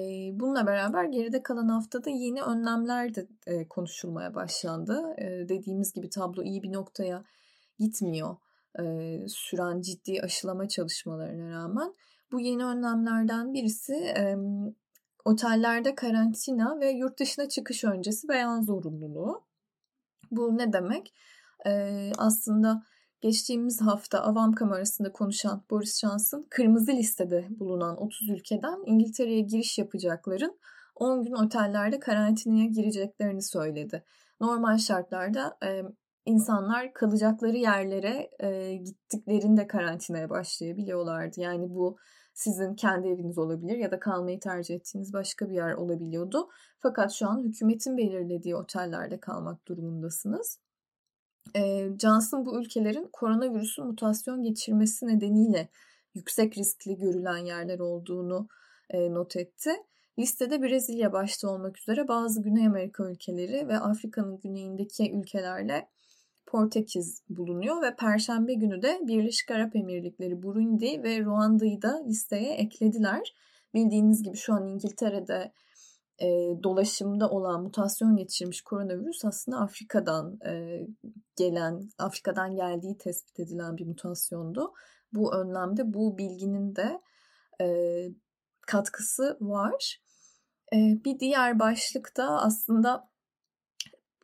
bununla 0.41 0.67
beraber 0.67 1.05
geride 1.05 1.43
kalan 1.43 1.69
haftada 1.69 2.11
yeni 2.11 2.43
önlemler 2.43 3.15
de 3.15 3.27
e, 3.47 3.69
konuşulmaya 3.69 4.35
başlandı. 4.35 5.15
E, 5.19 5.49
dediğimiz 5.49 5.93
gibi 5.93 6.11
tablo 6.11 6.43
iyi 6.43 6.62
bir 6.62 6.73
noktaya 6.73 7.25
gitmiyor 7.79 8.37
e, 8.81 8.85
süren 9.29 9.81
ciddi 9.81 10.23
aşılama 10.23 10.69
çalışmalarına 10.69 11.50
rağmen. 11.50 11.95
Bu 12.32 12.40
yeni 12.40 12.64
önlemlerden 12.64 13.54
birisi 13.54 13.94
e, 13.94 14.37
otellerde 15.25 15.94
karantina 15.94 16.80
ve 16.80 16.90
yurt 16.90 17.20
dışına 17.20 17.49
çıkış 17.49 17.85
öncesi 17.85 18.28
beyan 18.28 18.62
zorunluluğu. 18.62 19.44
Bu 20.30 20.58
ne 20.58 20.73
demek? 20.73 21.14
E, 21.66 22.12
aslında 22.18 22.82
geçtiğimiz 23.20 23.80
hafta 23.80 24.20
Avam 24.20 24.52
Kamerası'nda 24.52 25.12
konuşan 25.12 25.64
Boris 25.70 26.00
Johnson 26.00 26.47
kırmızı 26.50 26.92
listede 26.92 27.47
bulunan 27.50 28.02
30 28.02 28.30
ülkeden 28.30 28.82
İngiltere'ye 28.87 29.40
giriş 29.40 29.78
yapacakların 29.78 30.58
10 30.94 31.23
gün 31.23 31.32
otellerde 31.32 31.99
karantinaya 31.99 32.66
gireceklerini 32.66 33.42
söyledi. 33.42 34.04
Normal 34.40 34.78
şartlarda 34.78 35.58
e, 35.64 35.82
insanlar 36.25 36.92
kalacakları 36.92 37.56
yerlere 37.56 38.30
e, 38.40 38.75
gittiklerinde 38.76 39.66
karantinaya 39.66 40.30
başlayabiliyorlardı. 40.30 41.40
Yani 41.40 41.75
bu 41.75 41.97
sizin 42.38 42.75
kendi 42.75 43.09
eviniz 43.09 43.38
olabilir 43.38 43.76
ya 43.76 43.90
da 43.90 44.00
kalmayı 44.00 44.40
tercih 44.40 44.75
ettiğiniz 44.75 45.12
başka 45.12 45.50
bir 45.50 45.54
yer 45.54 45.73
olabiliyordu. 45.73 46.49
Fakat 46.80 47.12
şu 47.12 47.28
an 47.28 47.42
hükümetin 47.45 47.97
belirlediği 47.97 48.57
otellerde 48.57 49.21
kalmak 49.21 49.68
durumundasınız. 49.68 50.59
E, 51.57 51.88
Johnson 52.00 52.47
bu 52.47 52.61
ülkelerin 52.61 53.09
koronavirüsün 53.12 53.87
mutasyon 53.87 54.42
geçirmesi 54.42 55.07
nedeniyle 55.07 55.68
yüksek 56.14 56.59
riskli 56.59 56.97
görülen 56.99 57.37
yerler 57.37 57.78
olduğunu 57.78 58.49
e, 58.90 59.14
not 59.14 59.37
etti. 59.37 59.71
Listede 60.18 60.62
Brezilya 60.62 61.12
başta 61.12 61.49
olmak 61.49 61.78
üzere 61.78 62.09
bazı 62.09 62.42
Güney 62.42 62.66
Amerika 62.66 63.11
ülkeleri 63.11 63.68
ve 63.68 63.78
Afrika'nın 63.78 64.40
güneyindeki 64.40 65.12
ülkelerle 65.12 65.88
Portekiz 66.49 67.23
bulunuyor 67.28 67.83
ve 67.83 67.97
Perşembe 67.97 68.55
günü 68.55 68.83
de 68.83 69.00
Birleşik 69.02 69.50
Arap 69.50 69.76
Emirlikleri, 69.76 70.43
Burundi 70.43 71.02
ve 71.02 71.25
Ruanda'yı 71.25 71.83
da 71.83 72.05
listeye 72.07 72.55
eklediler. 72.55 73.35
Bildiğiniz 73.75 74.23
gibi 74.23 74.37
şu 74.37 74.55
an 74.55 74.67
İngiltere'de 74.67 75.52
e, 76.19 76.26
dolaşımda 76.62 77.31
olan 77.31 77.62
mutasyon 77.62 78.17
geçirmiş 78.17 78.62
koronavirüs 78.62 79.25
aslında 79.25 79.59
Afrika'dan 79.59 80.38
e, 80.47 80.81
gelen, 81.37 81.90
Afrika'dan 81.99 82.57
geldiği 82.57 82.99
tespit 82.99 83.40
edilen 83.40 83.76
bir 83.76 83.87
mutasyondu. 83.87 84.73
Bu 85.12 85.35
önlemde 85.35 85.95
bu 85.95 86.19
bilginin 86.19 86.76
de 86.76 87.00
e, 87.61 87.67
katkısı 88.67 89.38
var. 89.40 90.00
E, 90.73 90.76
bir 90.76 91.19
diğer 91.19 91.59
başlık 91.59 92.17
da 92.17 92.43
aslında 92.43 93.09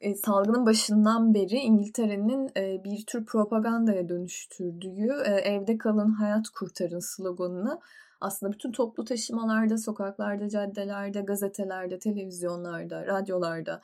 e, 0.05 0.15
salgının 0.15 0.67
başından 0.67 1.35
beri 1.35 1.57
İngiltere'nin 1.57 2.51
e, 2.57 2.85
bir 2.85 3.07
tür 3.07 3.25
propagandaya 3.25 4.09
dönüştürdüğü 4.09 5.09
e, 5.27 5.31
evde 5.31 5.79
kalın 5.79 6.11
hayat 6.11 6.49
kurtarın 6.49 6.99
sloganını 6.99 7.81
aslında 8.21 8.53
bütün 8.53 8.73
toplu 8.73 9.05
taşımalarda, 9.05 9.79
sokaklarda, 9.79 10.49
caddelerde, 10.49 11.21
gazetelerde, 11.21 11.99
televizyonlarda, 11.99 13.07
radyolarda 13.07 13.81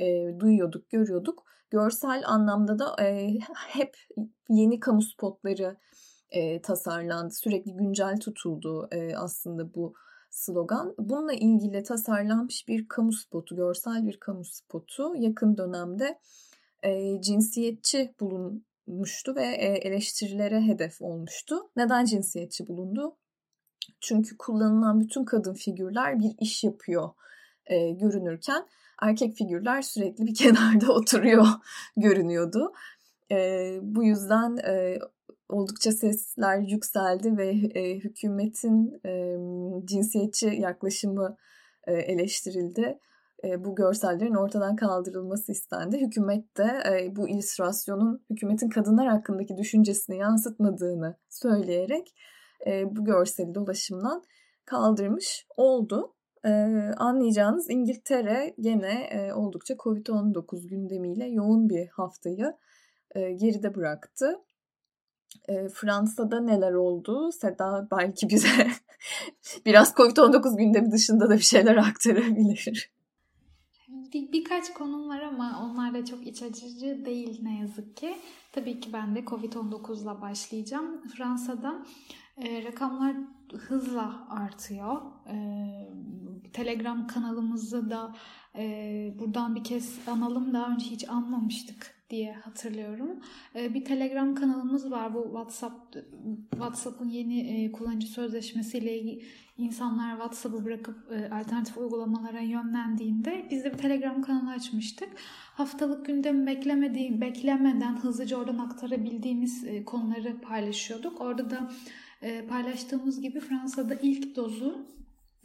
e, 0.00 0.34
duyuyorduk, 0.40 0.90
görüyorduk. 0.90 1.44
Görsel 1.70 2.22
anlamda 2.26 2.78
da 2.78 3.04
e, 3.04 3.38
hep 3.68 3.96
yeni 4.48 4.80
kamu 4.80 5.02
spotları 5.02 5.76
e, 6.30 6.62
tasarlandı. 6.62 7.34
Sürekli 7.34 7.76
güncel 7.76 8.20
tutuldu 8.20 8.88
e, 8.92 9.16
aslında 9.16 9.74
bu 9.74 9.94
slogan. 10.36 10.94
Bununla 10.98 11.32
ilgili 11.32 11.82
tasarlanmış 11.82 12.68
bir 12.68 12.88
kamu 12.88 13.12
spotu, 13.12 13.56
görsel 13.56 14.06
bir 14.06 14.20
kamu 14.20 14.44
spotu 14.44 15.14
yakın 15.16 15.56
dönemde 15.56 16.18
e, 16.82 17.20
cinsiyetçi 17.22 18.14
bulunmuştu 18.20 19.36
ve 19.36 19.44
e, 19.44 19.66
eleştirilere 19.66 20.60
hedef 20.60 21.02
olmuştu. 21.02 21.70
Neden 21.76 22.04
cinsiyetçi 22.04 22.68
bulundu? 22.68 23.16
Çünkü 24.00 24.36
kullanılan 24.36 25.00
bütün 25.00 25.24
kadın 25.24 25.54
figürler 25.54 26.20
bir 26.20 26.34
iş 26.40 26.64
yapıyor 26.64 27.10
e, 27.66 27.90
görünürken 27.90 28.66
erkek 29.02 29.36
figürler 29.36 29.82
sürekli 29.82 30.26
bir 30.26 30.34
kenarda 30.44 30.92
oturuyor 30.92 31.46
görünüyordu. 31.96 32.72
E, 33.30 33.36
bu 33.82 34.04
yüzden 34.04 34.56
e, 34.56 34.98
oldukça 35.48 35.92
sesler 35.92 36.58
yükseldi 36.58 37.36
ve 37.36 37.48
e, 37.80 37.98
hükümetin 37.98 39.00
e, 39.06 39.36
cinsiyetçi 39.86 40.46
yaklaşımı 40.46 41.36
e, 41.86 41.92
eleştirildi. 41.92 42.98
E, 43.44 43.64
bu 43.64 43.74
görsellerin 43.74 44.34
ortadan 44.34 44.76
kaldırılması 44.76 45.52
istendi. 45.52 46.00
Hükümet 46.00 46.56
de 46.56 46.82
e, 46.90 47.16
bu 47.16 47.28
illüstrasyonun 47.28 48.24
hükümetin 48.30 48.68
kadınlar 48.68 49.08
hakkındaki 49.08 49.56
düşüncesini 49.56 50.18
yansıtmadığını 50.18 51.16
söyleyerek 51.28 52.14
e, 52.66 52.96
bu 52.96 53.04
görseli 53.04 53.54
dolaşımdan 53.54 54.22
kaldırmış 54.64 55.46
oldu. 55.56 56.14
E, 56.44 56.50
anlayacağınız 56.96 57.70
İngiltere 57.70 58.54
gene 58.60 59.08
e, 59.10 59.32
oldukça 59.32 59.74
Covid-19 59.74 60.68
gündemiyle 60.68 61.26
yoğun 61.26 61.68
bir 61.68 61.88
haftayı 61.88 62.52
e, 63.14 63.32
geride 63.32 63.74
bıraktı. 63.74 64.26
Fransa'da 65.74 66.40
neler 66.40 66.72
oldu? 66.72 67.32
Seda 67.32 67.88
belki 67.90 68.28
bize 68.28 68.48
biraz 69.66 69.92
Covid-19 69.92 70.56
gündemi 70.56 70.92
dışında 70.92 71.30
da 71.30 71.34
bir 71.34 71.42
şeyler 71.42 71.76
aktarabilir. 71.76 72.90
Bir, 73.88 74.32
birkaç 74.32 74.72
konum 74.72 75.08
var 75.08 75.20
ama 75.20 75.62
onlar 75.64 75.94
da 75.94 76.04
çok 76.04 76.26
iç 76.26 76.42
açıcı 76.42 77.04
değil 77.06 77.38
ne 77.42 77.60
yazık 77.60 77.96
ki. 77.96 78.16
Tabii 78.52 78.80
ki 78.80 78.92
ben 78.92 79.14
de 79.14 79.20
Covid-19'la 79.20 80.20
başlayacağım. 80.20 81.08
Fransa'da 81.08 81.82
e, 82.36 82.64
rakamlar 82.64 83.16
hızla 83.68 84.26
artıyor. 84.30 85.02
E, 85.28 85.36
Telegram 86.52 87.06
kanalımızı 87.06 87.90
da 87.90 88.14
e, 88.58 88.64
buradan 89.18 89.54
bir 89.54 89.64
kez 89.64 89.98
analım. 90.08 90.54
Daha 90.54 90.72
önce 90.72 90.86
hiç 90.86 91.08
anmamıştık 91.08 91.95
diye 92.10 92.32
hatırlıyorum. 92.32 93.20
E, 93.54 93.74
bir 93.74 93.84
Telegram 93.84 94.34
kanalımız 94.34 94.90
var. 94.90 95.14
Bu 95.14 95.22
WhatsApp 95.22 95.96
WhatsApp'ın 96.50 97.08
yeni 97.08 97.40
e, 97.40 97.72
kullanıcı 97.72 98.06
sözleşmesiyle 98.06 99.18
insanlar 99.58 100.10
WhatsApp'ı 100.10 100.64
bırakıp 100.64 101.12
e, 101.12 101.34
alternatif 101.34 101.78
uygulamalara 101.78 102.40
yönlendiğinde 102.40 103.46
biz 103.50 103.64
de 103.64 103.72
bir 103.72 103.78
Telegram 103.78 104.22
kanalı 104.22 104.50
açmıştık. 104.50 105.08
Haftalık 105.54 106.06
gündemi 106.06 106.46
beklemediğim, 106.46 107.20
beklemeden 107.20 107.96
hızlıca 107.96 108.36
oradan 108.36 108.58
aktarabildiğimiz 108.58 109.64
e, 109.64 109.84
konuları 109.84 110.40
paylaşıyorduk. 110.40 111.20
Orada 111.20 111.50
da 111.50 111.70
paylaştığımız 112.48 113.20
gibi 113.20 113.40
Fransa'da 113.40 113.94
ilk 113.94 114.36
dozu 114.36 114.86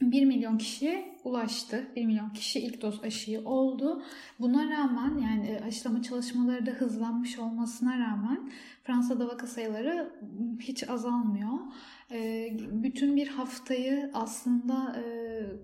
1 0.02 0.26
milyon 0.26 0.58
kişiye 0.58 1.18
ulaştı. 1.24 1.88
1 1.96 2.06
milyon 2.06 2.30
kişi 2.30 2.60
ilk 2.60 2.82
doz 2.82 3.04
aşıyı 3.04 3.42
oldu. 3.42 4.04
Buna 4.40 4.70
rağmen 4.70 5.18
yani 5.18 5.48
e, 5.48 5.60
aşılama 5.60 6.02
çalışmaları 6.02 6.66
da 6.66 6.72
hızlanmış 6.72 7.40
olmasına 7.40 8.00
rağmen 8.00 8.52
Fransa'da 8.84 9.28
vaka 9.28 9.48
sayıları 9.48 10.14
hiç 10.60 10.90
azalmıyor. 10.90 11.60
Ee, 12.14 12.58
bütün 12.72 13.16
bir 13.16 13.28
haftayı 13.28 14.12
aslında 14.14 14.96
e, 15.00 15.04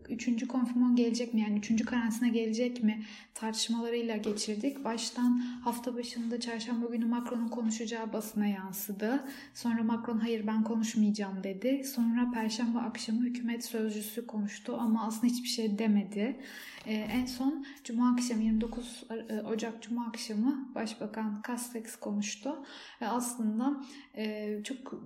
üçüncü 0.10 0.48
konfirmon 0.48 0.96
gelecek 0.96 1.34
mi 1.34 1.42
yani 1.42 1.58
üçüncü 1.58 1.86
karantina 1.86 2.28
gelecek 2.28 2.84
mi 2.84 3.04
tartışmalarıyla 3.34 4.18
geçirdik. 4.18 4.84
Baştan 4.84 5.38
hafta 5.38 5.96
başında 5.96 6.40
çarşamba 6.40 6.86
günü 6.88 7.06
Macron'un 7.06 7.48
konuşacağı 7.48 8.14
basına 8.14 8.48
yansıdı. 8.48 9.24
Sonra 9.54 9.84
Macron 9.84 10.20
hayır 10.20 10.48
ben 10.48 10.64
konuşmayacağım 10.64 11.44
dedi. 11.44 11.84
Sonra 11.84 12.32
perşembe 12.34 12.80
akşamı 12.80 13.22
hükümet 13.22 13.66
sözcüsü 13.66 14.28
konuştu 14.28 14.78
ama 14.80 15.08
aslında 15.08 15.34
hiçbir 15.34 15.47
şey 15.48 15.80
demedi. 15.80 16.40
Ee, 16.86 16.94
en 16.94 17.26
son 17.26 17.66
Cuma 17.84 18.12
akşamı 18.12 18.44
29 18.44 19.04
e, 19.30 19.42
Ocak 19.42 19.82
Cuma 19.82 20.08
akşamı 20.08 20.72
Başbakan 20.76 21.42
Castex 21.48 21.96
konuştu. 21.96 22.66
Ve 23.02 23.08
aslında 23.08 23.84
e, 24.18 24.56
çok 24.64 25.04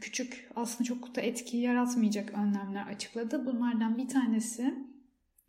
küçük 0.00 0.50
aslında 0.56 0.84
çok 0.84 1.16
da 1.16 1.20
etki 1.20 1.56
yaratmayacak 1.56 2.30
önlemler 2.30 2.86
açıkladı. 2.86 3.46
Bunlardan 3.46 3.98
bir 3.98 4.08
tanesi 4.08 4.74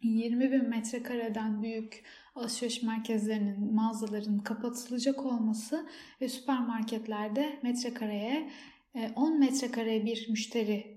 20 0.02 0.52
bin 0.52 0.70
metrekareden 0.70 1.64
büyük 1.64 2.04
alışveriş 2.36 2.84
merkezlerinin, 2.84 3.74
mağazaların 3.74 4.40
kapatılacak 4.40 5.26
olması 5.26 5.86
ve 6.22 6.30
süpermarketlerde 6.30 7.60
metrekareye 7.64 8.50
10 9.16 9.40
metrekare 9.40 10.06
bir 10.06 10.30
müşteri 10.30 10.74
e, 10.74 10.95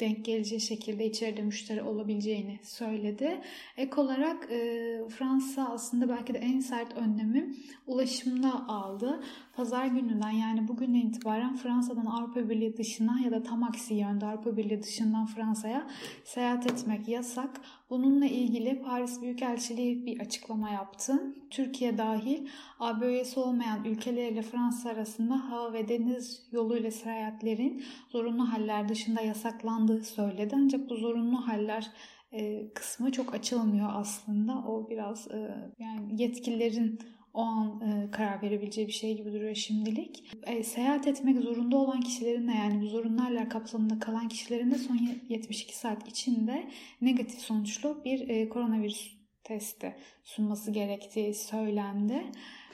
denk 0.00 0.24
geleceği 0.24 0.60
şekilde 0.60 1.06
içeride 1.06 1.42
müşteri 1.42 1.82
olabileceğini 1.82 2.58
söyledi. 2.62 3.40
Ek 3.76 4.00
olarak 4.00 4.52
e, 4.52 5.00
Fransa 5.08 5.68
aslında 5.68 6.08
belki 6.08 6.34
de 6.34 6.38
en 6.38 6.60
sert 6.60 6.96
önlemi 6.96 7.54
ulaşımda 7.86 8.68
aldı. 8.68 9.20
Pazar 9.56 9.86
gününden 9.86 10.30
yani 10.30 10.68
bugünden 10.68 11.08
itibaren 11.08 11.56
Fransa'dan 11.56 12.06
Avrupa 12.06 12.48
Birliği 12.48 12.76
dışına 12.76 13.20
ya 13.24 13.30
da 13.30 13.42
tam 13.42 13.62
aksi 13.62 13.94
yönde 13.94 14.26
Avrupa 14.26 14.56
Birliği 14.56 14.82
dışından 14.82 15.26
Fransa'ya 15.26 15.86
seyahat 16.24 16.72
etmek 16.72 17.08
yasak. 17.08 17.60
Bununla 17.90 18.26
ilgili 18.26 18.82
Paris 18.82 19.22
Büyükelçiliği 19.22 20.06
bir 20.06 20.20
açıklama 20.20 20.70
yaptı. 20.70 21.34
Türkiye 21.50 21.98
dahil 21.98 22.48
AB 22.78 23.06
üyesi 23.06 23.40
olmayan 23.40 23.84
ülkelerle 23.84 24.42
Fransa 24.42 24.90
arasında 24.90 25.50
hava 25.50 25.72
ve 25.72 25.88
deniz 25.88 26.48
yoluyla 26.52 26.90
seyahatlerin 26.90 27.84
zorunlu 28.08 28.52
haller 28.52 28.88
dışında 28.88 29.20
yasaklandığı 29.20 30.04
söyledi. 30.04 30.54
Ancak 30.58 30.90
bu 30.90 30.96
zorunlu 30.96 31.48
haller 31.48 31.90
e, 32.32 32.72
kısmı 32.74 33.12
çok 33.12 33.34
açılmıyor 33.34 33.88
aslında. 33.92 34.64
O 34.68 34.90
biraz 34.90 35.28
e, 35.30 35.70
yani 35.78 36.22
yetkililerin 36.22 36.98
o 37.34 37.42
an 37.42 37.80
e, 37.80 38.10
karar 38.10 38.42
verebileceği 38.42 38.86
bir 38.86 38.92
şey 38.92 39.16
gibi 39.16 39.32
duruyor 39.32 39.54
şimdilik. 39.54 40.24
E, 40.42 40.62
seyahat 40.62 41.06
etmek 41.06 41.38
zorunda 41.38 41.76
olan 41.76 42.00
kişilerin 42.00 42.48
de 42.48 42.52
yani 42.52 42.82
bu 42.82 42.86
zorunlarla 42.86 43.48
kapsamında 43.48 43.98
kalan 43.98 44.28
kişilerin 44.28 44.70
de 44.70 44.78
son 44.78 44.98
72 45.28 45.78
saat 45.78 46.08
içinde 46.08 46.70
negatif 47.00 47.40
sonuçlu 47.40 48.04
bir 48.04 48.28
e, 48.28 48.48
koronavirüs 48.48 49.14
testi 49.44 49.96
sunması 50.22 50.70
gerektiği 50.70 51.34
söylendi. 51.34 52.24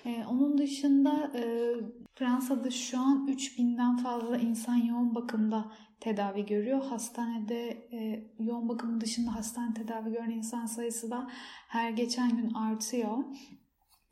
E, 0.07 0.25
onun 0.31 0.59
dışında 0.59 1.33
e, 1.35 1.75
Fransa'da 2.15 2.71
şu 2.71 2.99
an 2.99 3.29
3000'den 3.29 3.97
fazla 3.97 4.37
insan 4.37 4.77
yoğun 4.77 5.15
bakımda 5.15 5.73
tedavi 6.01 6.47
görüyor. 6.47 6.83
Hastanede 6.83 7.69
e, 7.93 8.25
yoğun 8.39 8.69
bakım 8.69 9.01
dışında 9.01 9.35
hastane 9.35 9.75
tedavi 9.75 10.13
gören 10.13 10.31
insan 10.31 10.67
sayısı 10.67 11.11
da 11.11 11.31
her 11.69 11.91
geçen 11.91 12.37
gün 12.37 12.55
artıyor. 12.55 13.25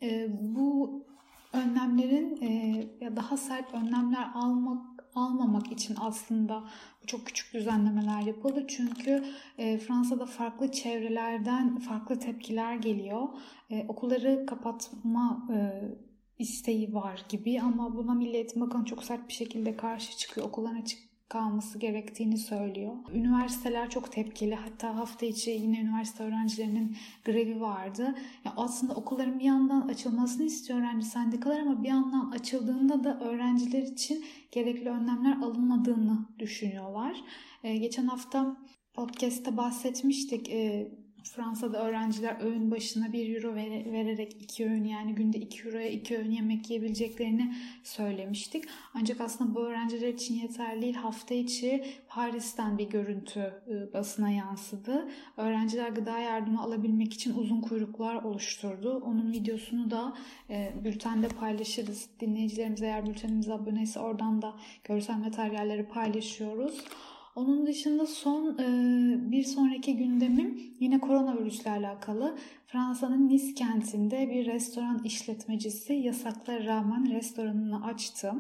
E, 0.03 0.27
bu 0.31 1.05
önlemlerin 1.53 2.43
e, 2.43 2.85
ya 3.01 3.17
daha 3.17 3.37
sert 3.37 3.75
önlemler 3.75 4.31
almak 4.35 4.99
almamak 5.15 5.73
için 5.73 5.97
aslında 6.01 6.65
çok 7.07 7.27
küçük 7.27 7.55
düzenlemeler 7.55 8.21
yapıldı. 8.21 8.65
Çünkü 8.69 9.25
e, 9.59 9.79
Fransa'da 9.79 10.27
farklı 10.27 10.73
çevrelerden 10.73 11.79
farklı 11.79 12.19
tepkiler 12.19 12.77
geliyor. 12.77 13.29
E, 13.71 13.87
okulları 13.89 14.47
kapatma 14.47 15.47
e, 15.53 15.57
isteği 16.39 16.95
var 16.95 17.25
gibi 17.29 17.61
ama 17.61 17.97
buna 17.97 18.15
Milli 18.15 18.37
Eğitim 18.37 18.61
Bakanı 18.61 18.85
çok 18.85 19.05
sert 19.05 19.29
bir 19.29 19.35
şekilde 19.35 19.77
karşı 19.77 20.17
çıkıyor. 20.17 20.47
Okulların 20.47 20.81
açık 20.81 20.99
kalması 21.29 21.79
gerektiğini 21.79 22.38
söylüyor. 22.38 22.93
Üniversiteler 23.14 23.91
çok 23.91 24.12
tepkili. 24.12 24.55
Hatta 24.55 24.97
hafta 24.97 25.27
içi 25.27 25.51
yine 25.51 25.81
üniversite 25.81 26.25
öğrencilerinin 26.25 26.97
grevi 27.25 27.61
vardı. 27.61 28.14
Yani 28.45 28.55
aslında 28.57 28.95
okulların 28.95 29.38
bir 29.38 29.45
yandan 29.45 29.88
açılmasını 29.88 30.47
istiyor 30.47 30.79
öğrenci 30.79 31.07
sendikalar 31.07 31.61
ama 31.61 31.83
bir 31.83 31.88
yandan 31.88 32.31
açıldığında 32.31 33.05
da 33.05 33.21
öğrenciler 33.21 33.83
için 33.83 34.25
gerekli 34.53 34.88
önlemler 34.88 35.37
alınmadığını 35.37 36.27
düşünüyorlar. 36.38 37.17
Ee, 37.64 37.77
geçen 37.77 38.07
hafta 38.07 38.57
podcast'te 38.95 39.57
bahsetmiştik. 39.57 40.51
E, 40.51 40.88
Fransa'da 41.29 41.85
öğrenciler 41.85 42.37
öğün 42.41 42.71
başına 42.71 43.12
1 43.12 43.37
euro 43.37 43.55
vererek 43.55 44.37
2 44.43 44.64
öğün 44.64 44.85
yani 44.85 45.14
günde 45.14 45.38
2 45.38 45.69
euroya 45.69 45.88
2 45.88 46.19
öğün 46.19 46.31
yemek 46.31 46.71
yiyebileceklerini 46.71 47.55
söylemiştik. 47.83 48.64
Ancak 48.95 49.21
aslında 49.21 49.55
bu 49.55 49.61
öğrenciler 49.61 50.09
için 50.09 50.35
yeterli 50.35 50.83
değil. 50.83 50.95
Hafta 50.95 51.35
içi 51.35 51.85
Paris'ten 52.09 52.79
bir 52.79 52.91
görüntü 52.91 53.62
e, 53.69 53.93
basına 53.93 54.31
yansıdı. 54.31 55.09
Öğrenciler 55.37 55.88
gıda 55.88 56.19
yardımı 56.19 56.62
alabilmek 56.62 57.14
için 57.14 57.35
uzun 57.35 57.61
kuyruklar 57.61 58.14
oluşturdu. 58.14 59.03
Onun 59.07 59.33
videosunu 59.33 59.91
da 59.91 60.17
e, 60.51 60.73
bültende 60.85 61.29
paylaşırız. 61.29 62.09
Dinleyicilerimiz 62.21 62.83
eğer 62.83 63.07
bültenimize 63.07 63.53
aboneyse 63.53 64.01
oradan 64.01 64.43
da 64.43 64.55
görsel 64.85 65.17
materyalleri 65.17 65.88
paylaşıyoruz. 65.88 66.85
Onun 67.38 67.66
dışında 67.66 68.07
son 68.07 68.59
e, 68.59 69.31
bir 69.31 69.44
sonraki 69.44 69.96
gündemim 69.96 70.61
yine 70.81 71.01
koronavirüsle 71.01 71.70
alakalı. 71.70 72.38
Fransa'nın 72.66 73.29
Nice 73.29 73.55
kentinde 73.55 74.31
bir 74.31 74.46
restoran 74.46 75.01
işletmecisi 75.05 75.92
yasaklara 75.92 76.64
rağmen 76.64 77.11
restoranını 77.14 77.85
açtı. 77.85 78.33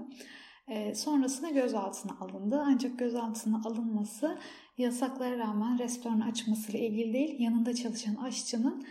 E, 0.68 0.94
sonrasında 0.94 1.50
gözaltına 1.50 2.12
alındı. 2.20 2.62
Ancak 2.66 2.98
gözaltına 2.98 3.62
alınması 3.64 4.38
yasaklara 4.78 5.38
rağmen 5.38 5.78
restoran 5.78 6.20
açmasıyla 6.20 6.80
ilgili 6.80 7.12
değil, 7.12 7.40
yanında 7.40 7.74
çalışan 7.74 8.14
aşçının 8.14 8.84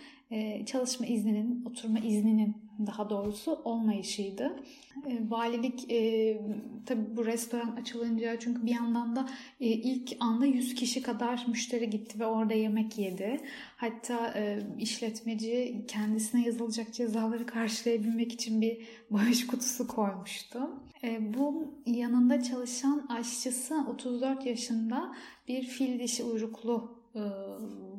çalışma 0.66 1.06
izninin, 1.06 1.66
oturma 1.66 2.00
izninin 2.00 2.68
daha 2.86 3.10
doğrusu 3.10 3.62
olmayışıydı. 3.64 4.60
E, 5.08 5.20
valilik 5.30 5.92
e, 5.92 6.42
tabi 6.86 7.18
bu 7.18 7.26
restoran 7.26 7.76
açılınca 7.76 8.40
çünkü 8.40 8.66
bir 8.66 8.72
yandan 8.72 9.16
da 9.16 9.30
e, 9.60 9.68
ilk 9.68 10.16
anda 10.20 10.46
100 10.46 10.76
kişi 10.76 11.02
kadar 11.02 11.46
müşteri 11.48 11.90
gitti 11.90 12.20
ve 12.20 12.26
orada 12.26 12.54
yemek 12.54 12.98
yedi. 12.98 13.40
Hatta 13.78 14.34
e, 14.36 14.60
işletmeci 14.80 15.86
kendisine 15.88 16.46
yazılacak 16.46 16.94
cezaları 16.94 17.46
karşılayabilmek 17.46 18.34
için 18.34 18.62
bir 18.62 18.78
bağış 19.10 19.48
kutusu 19.48 19.88
koymuştu. 19.88 20.60
E, 21.04 21.34
bu 21.34 21.74
yanında 21.86 22.44
çalışan 22.44 23.08
aşçısı 23.10 23.86
34 23.90 24.46
yaşında 24.46 25.16
bir 25.48 25.64
fil 25.64 26.00
dişi 26.00 26.24
uyruklu 26.24 26.98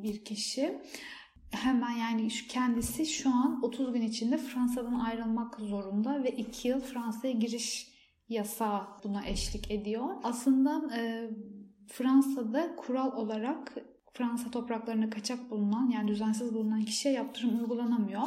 bir 0.03 0.25
kişi 0.25 0.79
hemen 1.51 1.91
yani 1.91 2.31
şu 2.31 2.49
kendisi 2.49 3.07
şu 3.07 3.31
an 3.31 3.61
30 3.63 3.93
gün 3.93 4.03
içinde 4.03 4.39
Fransa'dan 4.39 5.01
ayrılmak 5.01 5.57
zorunda 5.61 6.25
ve 6.25 6.31
2 6.31 6.69
yıl 6.69 6.81
Fransa'ya 6.81 7.33
giriş 7.33 7.89
yasağı 8.29 8.83
buna 9.05 9.27
eşlik 9.27 9.71
ediyor. 9.71 10.07
Aslında 10.23 10.97
e, 10.97 11.31
Fransa'da 11.87 12.77
kural 12.77 13.17
olarak 13.17 13.75
Fransa 14.13 14.51
topraklarına 14.51 15.11
kaçak 15.11 15.51
bulunan 15.51 15.91
yani 15.91 16.09
düzensiz 16.09 16.55
bulunan 16.55 16.83
kişiye 16.83 17.15
yaptırım 17.15 17.59
uygulanamıyor. 17.61 18.23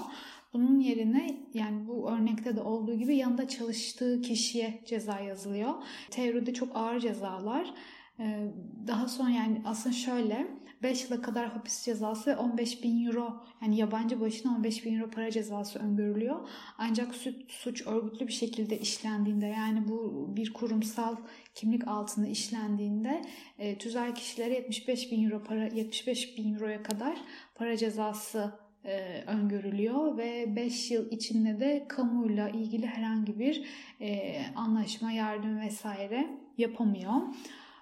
Bunun 0.53 0.79
yerine 0.79 1.47
yani 1.53 1.87
bu 1.87 2.11
örnekte 2.11 2.55
de 2.55 2.61
olduğu 2.61 2.93
gibi 2.93 3.17
yanında 3.17 3.47
çalıştığı 3.47 4.21
kişiye 4.21 4.83
ceza 4.85 5.19
yazılıyor. 5.19 5.73
Teoride 6.09 6.53
çok 6.53 6.75
ağır 6.75 6.99
cezalar. 6.99 7.73
E, 8.21 8.47
daha 8.87 9.07
sonra 9.07 9.29
yani 9.29 9.61
aslında 9.65 9.95
şöyle 9.95 10.47
5 10.83 11.03
yıla 11.03 11.21
kadar 11.21 11.49
hapis 11.49 11.85
cezası 11.85 12.29
ve 12.29 12.37
15 12.37 12.83
bin 12.83 13.05
euro 13.05 13.43
yani 13.61 13.77
yabancı 13.77 14.21
başına 14.21 14.55
15 14.55 14.85
bin 14.85 14.99
euro 14.99 15.09
para 15.09 15.31
cezası 15.31 15.79
öngörülüyor. 15.79 16.49
Ancak 16.77 17.15
suç, 17.15 17.35
suç 17.47 17.87
örgütlü 17.87 18.27
bir 18.27 18.33
şekilde 18.33 18.79
işlendiğinde 18.79 19.45
yani 19.45 19.87
bu 19.87 20.27
bir 20.35 20.53
kurumsal 20.53 21.15
kimlik 21.55 21.87
altında 21.87 22.27
işlendiğinde 22.27 23.21
e, 23.59 23.77
tüzel 23.77 24.15
kişilere 24.15 24.53
75 24.53 25.11
bin 25.11 25.23
euro 25.23 25.43
para 25.43 25.63
75 25.63 26.37
bin 26.37 26.53
euroya 26.53 26.83
kadar 26.83 27.17
para 27.55 27.77
cezası 27.77 28.51
e, 28.85 29.23
öngörülüyor 29.27 30.17
ve 30.17 30.55
5 30.55 30.91
yıl 30.91 31.11
içinde 31.11 31.59
de 31.59 31.85
kamuyla 31.87 32.49
ilgili 32.49 32.87
herhangi 32.87 33.39
bir 33.39 33.63
e, 34.01 34.41
anlaşma, 34.55 35.11
yardım 35.11 35.59
vesaire 35.59 36.27
yapamıyor. 36.57 37.13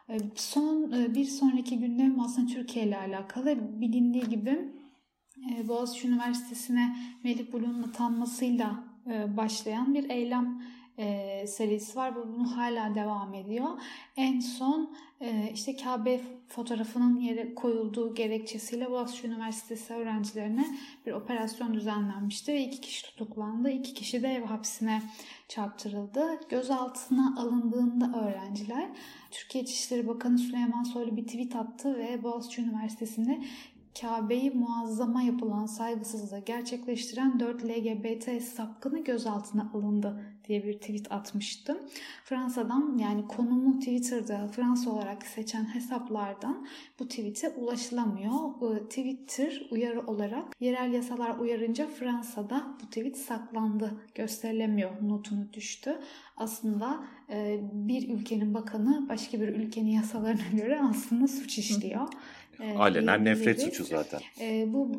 Ee, 0.10 0.18
son 0.36 0.92
e, 0.92 1.16
bir 1.16 1.26
sonraki 1.26 1.80
gündem 1.80 2.20
aslında 2.20 2.48
Türkiye 2.48 2.86
ile 2.86 2.98
alakalı. 2.98 3.82
Bilindiği 3.82 4.30
gibi 4.30 4.72
e, 5.52 5.68
Boğaziçi 5.68 6.08
Üniversitesi'ne 6.08 6.98
Melih 7.24 7.52
Bulu'nun 7.52 7.84
atanmasıyla 7.84 8.84
e, 9.08 9.38
başlayan 9.38 9.94
bir 9.94 10.10
eylem 10.10 10.62
serisi 11.48 11.96
var. 11.96 12.16
Bunu 12.16 12.58
hala 12.58 12.96
devam 12.96 13.34
ediyor. 13.34 13.68
En 14.18 14.40
son 14.40 14.96
işte 15.54 15.76
Kabe 15.76 16.22
fotoğrafının 16.48 17.20
yere 17.20 17.56
koyulduğu 17.56 18.16
gerekçesiyle 18.16 18.92
Boğaziçi 18.92 19.28
Üniversitesi 19.28 19.94
öğrencilerine 19.94 20.66
bir 21.06 21.12
operasyon 21.12 21.74
düzenlenmişti 21.74 22.54
ve 22.54 22.64
iki 22.64 22.82
kişi 22.82 23.04
tutuklandı. 23.04 23.70
İki 23.70 23.94
kişi 23.94 24.24
de 24.24 24.28
ev 24.28 24.44
hapsine 24.44 25.02
çarptırıldı. 25.48 26.40
Gözaltına 26.50 27.36
alındığında 27.42 28.20
öğrenciler 28.20 28.90
Türkiye 29.32 29.64
İçişleri 29.64 30.08
Bakanı 30.08 30.38
Süleyman 30.38 30.84
Soylu 30.84 31.18
bir 31.18 31.26
tweet 31.26 31.56
attı 31.56 31.98
ve 31.98 32.24
Boğaziçi 32.24 32.62
Üniversitesi'nde 32.62 33.42
Kabe'yi 34.02 34.52
muazzama 34.52 35.22
yapılan 35.22 35.66
saygısızlığı 35.66 36.40
gerçekleştiren 36.40 37.40
4 37.40 37.64
LGBT 37.64 38.44
sapkını 38.44 39.04
gözaltına 39.04 39.72
alındı 39.74 40.24
diye 40.50 40.64
bir 40.64 40.74
tweet 40.74 41.12
atmıştım. 41.12 41.78
Fransa'dan 42.24 42.98
yani 42.98 43.28
konumu 43.28 43.80
Twitter'da 43.80 44.48
Fransa 44.48 44.90
olarak 44.90 45.26
seçen 45.26 45.76
hesaplardan 45.76 46.68
bu 47.00 47.08
tweet'e 47.08 47.50
ulaşılamıyor. 47.50 48.32
Twitter 48.90 49.68
uyarı 49.72 50.08
olarak 50.08 50.62
yerel 50.62 50.94
yasalar 50.94 51.38
uyarınca 51.38 51.88
Fransa'da 51.88 52.78
bu 52.82 52.86
tweet 52.86 53.18
saklandı, 53.18 53.92
gösterilemiyor 54.16 54.92
notunu 55.02 55.54
düştü. 55.54 56.00
Aslında 56.38 57.04
e, 57.30 57.60
bir 57.74 58.10
ülkenin 58.10 58.54
bakanı 58.54 59.10
başka 59.10 59.42
bir 59.42 59.48
ülkenin 59.48 59.92
yasalarına 59.92 60.50
göre 60.58 60.80
aslında 60.82 61.28
suç 61.28 61.58
işliyor. 61.58 62.08
E, 62.60 62.74
Alenen 62.74 63.26
nefret 63.26 63.62
suçu 63.62 63.84
zaten. 63.84 64.22
E, 64.42 64.74
bu 64.74 64.92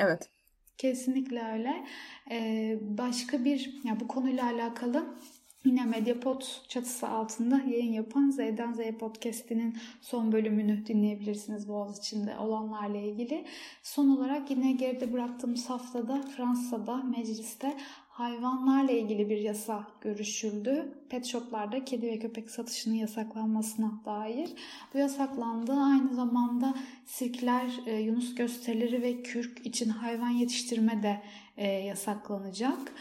Evet. 0.00 0.30
Kesinlikle 0.78 1.42
öyle. 1.52 1.84
Ee, 2.30 2.78
başka 2.80 3.44
bir, 3.44 3.80
ya 3.84 4.00
bu 4.00 4.08
konuyla 4.08 4.44
alakalı 4.44 5.16
Yine 5.64 5.84
Mediapod 5.84 6.42
çatısı 6.68 7.08
altında 7.08 7.56
yayın 7.56 7.92
yapan 7.92 8.30
Z'den 8.30 8.72
Z'ye 8.72 8.92
podcast'inin 8.92 9.76
son 10.00 10.32
bölümünü 10.32 10.86
dinleyebilirsiniz 10.86 11.68
Boğaziçi'nde 11.68 12.36
olanlarla 12.36 12.98
ilgili. 12.98 13.44
Son 13.82 14.08
olarak 14.08 14.50
yine 14.50 14.72
geride 14.72 15.12
bıraktığımız 15.12 15.70
haftada 15.70 16.22
Fransa'da 16.22 16.96
mecliste 16.96 17.76
hayvanlarla 18.12 18.92
ilgili 18.92 19.30
bir 19.30 19.38
yasa 19.38 19.86
görüşüldü. 20.00 20.92
Pet 21.08 21.26
shoplarda 21.26 21.84
kedi 21.84 22.06
ve 22.06 22.18
köpek 22.18 22.50
satışının 22.50 22.94
yasaklanmasına 22.94 24.00
dair. 24.04 24.50
Bu 24.94 24.98
yasaklandı. 24.98 25.72
Aynı 25.72 26.14
zamanda 26.14 26.74
sirkler, 27.06 27.80
e, 27.86 28.00
yunus 28.00 28.34
gösterileri 28.34 29.02
ve 29.02 29.22
kürk 29.22 29.66
için 29.66 29.88
hayvan 29.88 30.28
yetiştirme 30.30 31.02
de 31.02 31.22
e, 31.56 31.66
yasaklanacak. 31.66 32.92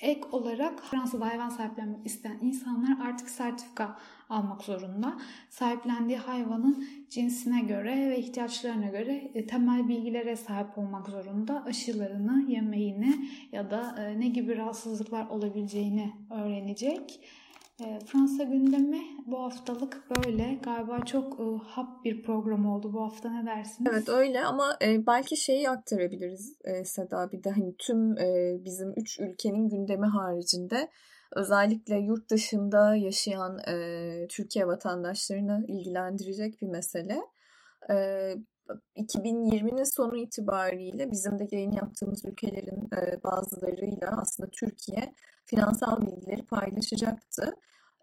Ek 0.00 0.20
olarak 0.32 0.84
Fransa'da 0.84 1.26
hayvan 1.26 1.48
sahiplenmek 1.48 2.06
isteyen 2.06 2.38
insanlar 2.42 3.06
artık 3.08 3.30
sertifika 3.30 3.98
almak 4.28 4.62
zorunda. 4.62 5.18
Sahiplendiği 5.50 6.18
hayvanın 6.18 6.84
cinsine 7.10 7.60
göre 7.60 8.10
ve 8.10 8.18
ihtiyaçlarına 8.18 8.86
göre 8.86 9.30
e, 9.34 9.46
temel 9.46 9.88
bilgilere 9.88 10.36
sahip 10.36 10.78
olmak 10.78 11.08
zorunda. 11.08 11.64
Aşılarını, 11.64 12.50
yemeğini 12.50 13.14
ya 13.52 13.70
da 13.70 13.94
e, 13.98 14.20
ne 14.20 14.28
gibi 14.28 14.56
rahatsızlıklar 14.56 15.26
olabileceğini 15.26 16.12
öğrenecek. 16.30 17.20
E, 17.80 17.98
Fransa 18.06 18.44
gündemi 18.44 19.02
bu 19.26 19.42
haftalık 19.42 20.02
böyle. 20.16 20.58
Galiba 20.62 21.00
çok 21.04 21.38
hap 21.66 22.04
bir 22.04 22.22
program 22.22 22.66
oldu 22.66 22.92
bu 22.92 23.02
hafta 23.02 23.30
ne 23.30 23.46
dersiniz? 23.46 23.90
Evet 23.92 24.08
öyle 24.08 24.44
ama 24.44 24.76
belki 24.82 25.36
şeyi 25.36 25.70
aktarabiliriz 25.70 26.58
Seda 26.84 27.32
bir 27.32 27.44
de 27.44 27.50
hani 27.50 27.76
tüm 27.78 28.16
bizim 28.64 28.92
üç 28.96 29.20
ülkenin 29.20 29.68
gündemi 29.68 30.06
haricinde 30.06 30.88
özellikle 31.32 31.98
yurt 31.98 32.30
dışında 32.30 32.96
yaşayan 32.96 33.58
e, 33.68 34.26
Türkiye 34.28 34.66
vatandaşlarını 34.66 35.64
ilgilendirecek 35.68 36.62
bir 36.62 36.68
mesele. 36.68 37.20
E, 37.90 38.36
2020'nin 38.96 39.84
sonu 39.84 40.16
itibariyle 40.16 41.10
bizim 41.10 41.38
de 41.38 41.48
yayın 41.50 41.72
yaptığımız 41.72 42.24
ülkelerin 42.24 42.88
e, 42.96 43.22
bazılarıyla 43.24 44.20
aslında 44.20 44.50
Türkiye 44.50 45.14
finansal 45.44 46.00
bilgileri 46.02 46.42
paylaşacaktı. 46.46 47.56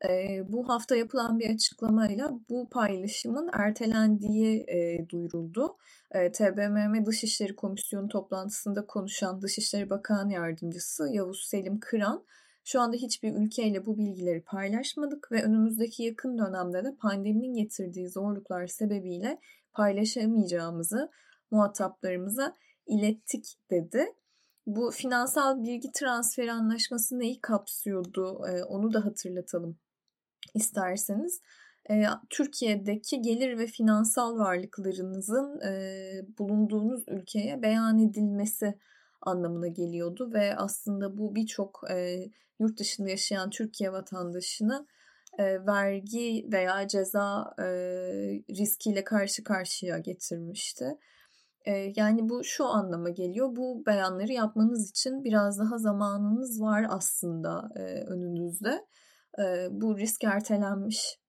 E, 0.10 0.42
bu 0.48 0.70
hafta 0.70 0.96
yapılan 0.96 1.40
bir 1.40 1.54
açıklamayla 1.54 2.32
bu 2.50 2.70
paylaşımın 2.70 3.50
ertelendiği 3.54 4.66
e, 4.68 5.10
duyuruldu. 5.10 5.78
E, 6.12 6.32
TBMM 6.32 7.06
Dışişleri 7.06 7.56
Komisyonu 7.56 8.08
toplantısında 8.08 8.86
konuşan 8.86 9.42
Dışişleri 9.42 9.90
Bakan 9.90 10.30
Yardımcısı 10.30 11.10
Yavuz 11.12 11.48
Selim 11.48 11.80
Kıran 11.80 12.26
Şu 12.64 12.82
anda 12.82 12.96
hiçbir 12.96 13.34
ülkeyle 13.34 13.86
bu 13.86 13.98
bilgileri 13.98 14.42
paylaşmadık 14.42 15.32
ve 15.32 15.44
önümüzdeki 15.44 16.04
yakın 16.04 16.38
dönemde 16.38 16.84
de 16.84 16.96
pandeminin 16.96 17.54
getirdiği 17.54 18.10
zorluklar 18.10 18.68
sebebiyle 18.68 19.40
paylaşamayacağımızı 19.74 21.10
muhataplarımıza 21.52 22.56
ilettik 22.86 23.46
dedi. 23.72 24.06
Bu 24.66 24.92
finansal 24.92 25.64
bilgi 25.64 25.92
transferi 25.92 26.52
anlaşması 26.52 27.20
neyi 27.20 27.42
kapsıyordu 27.42 28.48
e, 28.48 28.64
onu 28.64 28.94
da 28.94 29.06
hatırlatalım 29.06 29.80
isterseniz. 30.54 31.42
E, 31.90 32.04
Türkiye'deki 32.30 33.22
gelir 33.22 33.58
ve 33.58 33.68
finansal 33.68 34.38
varlıklarınızın 34.38 35.62
e, 35.62 36.02
bulunduğunuz 36.40 37.04
ülkeye 37.08 37.62
beyan 37.62 38.00
edilmesi 38.00 38.80
anlamına 39.26 39.68
geliyordu 39.68 40.34
ve 40.34 40.56
aslında 40.56 41.18
bu 41.18 41.36
birçok 41.36 41.82
yurt 42.60 42.80
dışında 42.80 43.10
yaşayan 43.10 43.50
Türkiye 43.50 43.92
vatandaşını 43.92 44.88
vergi 45.40 46.48
veya 46.52 46.88
ceza 46.88 47.56
riskiyle 48.50 49.04
karşı 49.04 49.44
karşıya 49.44 49.98
getirmişti. 49.98 50.98
Yani 51.96 52.30
bu 52.30 52.44
şu 52.44 52.66
anlama 52.66 53.10
geliyor. 53.10 53.56
Bu 53.56 53.86
beyanları 53.86 54.32
yapmanız 54.32 54.90
için 54.90 55.24
biraz 55.24 55.60
daha 55.60 55.78
zamanınız 55.78 56.62
var 56.62 56.86
aslında 56.90 57.70
önünüzde. 58.08 58.86
Bu 59.72 59.98
risk 59.98 60.24
ertelenmiş 60.24 61.20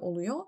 oluyor. 0.00 0.40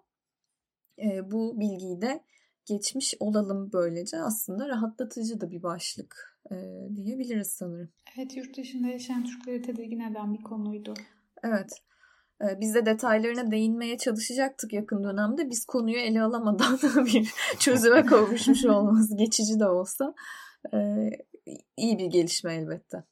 Bu 1.23 1.61
bilgiyi 1.61 2.01
de 2.01 2.25
geçmiş 2.67 3.15
olalım 3.21 3.73
böylece 3.73 4.19
aslında 4.19 4.69
rahatlatıcı 4.69 5.41
da 5.41 5.51
bir 5.51 5.63
başlık 5.63 6.38
diyebiliriz 6.97 7.49
sanırım. 7.49 7.89
Evet 8.17 8.37
yurt 8.37 8.57
dışında 8.57 8.89
yaşayan 8.89 9.25
Türkleri 9.25 9.63
tedirgin 9.63 10.01
eden 10.01 10.35
bir 10.35 10.43
konuydu. 10.43 10.95
Evet. 11.45 11.71
Biz 12.61 12.75
de 12.75 12.87
detaylarına 12.87 13.51
değinmeye 13.51 13.99
çalışacaktık 13.99 14.73
yakın 14.73 15.05
dönemde. 15.05 15.51
Biz 15.51 15.65
konuyu 15.65 15.99
ele 15.99 16.23
alamadan 16.23 16.79
bir 17.07 17.33
çözüme 17.59 18.03
kavuşmuş 18.03 18.65
olması 18.65 19.17
geçici 19.17 19.61
de 19.61 19.67
olsa 19.67 20.15
iyi 21.77 21.99
bir 21.99 22.07
gelişme 22.07 22.55
elbette. 22.55 23.05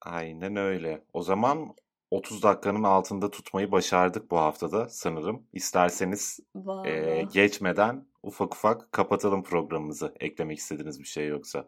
Aynen 0.00 0.56
öyle. 0.56 1.04
O 1.12 1.22
zaman 1.22 1.74
30 2.14 2.42
dakikanın 2.42 2.82
altında 2.82 3.30
tutmayı 3.30 3.72
başardık 3.72 4.30
bu 4.30 4.38
haftada 4.38 4.88
sanırım. 4.88 5.46
İsterseniz 5.52 6.40
e, 6.84 7.22
geçmeden 7.22 8.06
ufak 8.22 8.54
ufak 8.54 8.92
kapatalım 8.92 9.42
programımızı. 9.42 10.14
Eklemek 10.20 10.58
istediğiniz 10.58 11.00
bir 11.00 11.04
şey 11.04 11.28
yoksa. 11.28 11.64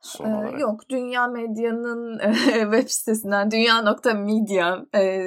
Son 0.00 0.32
olarak. 0.32 0.60
Yok, 0.60 0.88
Dünya 0.88 1.26
Medya'nın 1.26 2.18
web 2.72 2.88
sitesinden, 2.88 3.50
dünya.media 3.50 4.84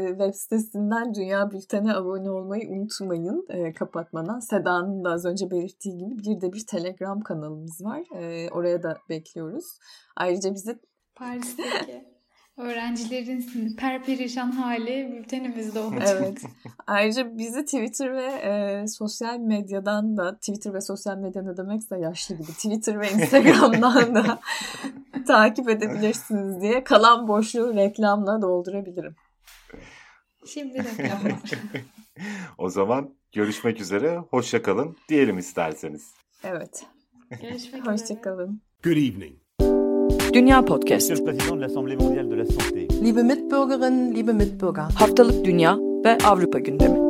web 0.10 0.34
sitesinden 0.34 1.14
Dünya 1.14 1.52
Bülten'e 1.52 1.94
abone 1.94 2.32
olmayı 2.32 2.70
unutmayın 2.70 3.48
kapatmadan. 3.74 4.40
Seda'nın 4.40 5.04
da 5.04 5.10
az 5.10 5.26
önce 5.26 5.52
belirttiği 5.52 5.98
gibi 5.98 6.18
bir 6.18 6.42
de 6.42 6.54
bir 6.54 6.66
Telegram 6.66 7.22
kanalımız 7.22 7.82
var. 7.86 8.04
Oraya 8.52 8.84
da 8.84 8.98
bekliyoruz. 9.10 9.66
Ayrıca 10.16 10.54
bizi 10.54 10.80
Paris'teki 11.16 12.19
öğrencilerin 12.60 13.76
perperişan 13.76 14.52
hali 14.52 15.12
bültenimizde 15.12 15.80
olacak. 15.80 16.18
Evet. 16.22 16.42
Ayrıca 16.88 17.38
bizi 17.38 17.66
Twitter 17.66 18.14
ve 18.14 18.26
e, 18.26 18.88
sosyal 18.88 19.40
medyadan 19.40 20.18
da 20.18 20.36
Twitter 20.36 20.74
ve 20.74 20.82
sosyal 20.82 21.18
medya 21.18 21.42
ne 21.42 21.58
demekse 21.58 22.00
yaşlı 22.00 22.36
gibi 22.36 22.52
Twitter 22.52 23.00
ve 23.00 23.12
Instagram'dan 23.12 24.16
da 24.16 24.40
takip 25.28 25.70
edebilirsiniz 25.70 26.62
diye 26.62 26.84
kalan 26.84 27.28
boşluğu 27.28 27.76
reklamla 27.76 28.42
doldurabilirim. 28.42 29.16
Şimdi 30.46 30.84
reklamlar. 30.84 31.40
o 32.58 32.70
zaman 32.70 33.16
görüşmek 33.32 33.82
üzere. 33.82 34.18
Hoşçakalın 34.18 34.98
diyelim 35.10 35.38
isterseniz. 35.38 36.14
Evet. 36.44 36.86
Görüşmek 37.42 37.82
üzere. 37.82 37.94
Hoşçakalın. 37.94 38.62
Good 38.84 38.92
evening. 38.92 39.39
Dünya 40.34 40.66
Podcast. 40.66 41.12
Liebe 43.04 43.24
Mitbürgerinnen, 43.24 44.16
liebe 44.16 44.34
Mitbürger. 44.34 44.84
Haftalık 44.84 45.46
Dünya 45.46 45.78
ve 46.06 46.18
Avrupa 46.26 46.60
gündemi. 46.60 47.09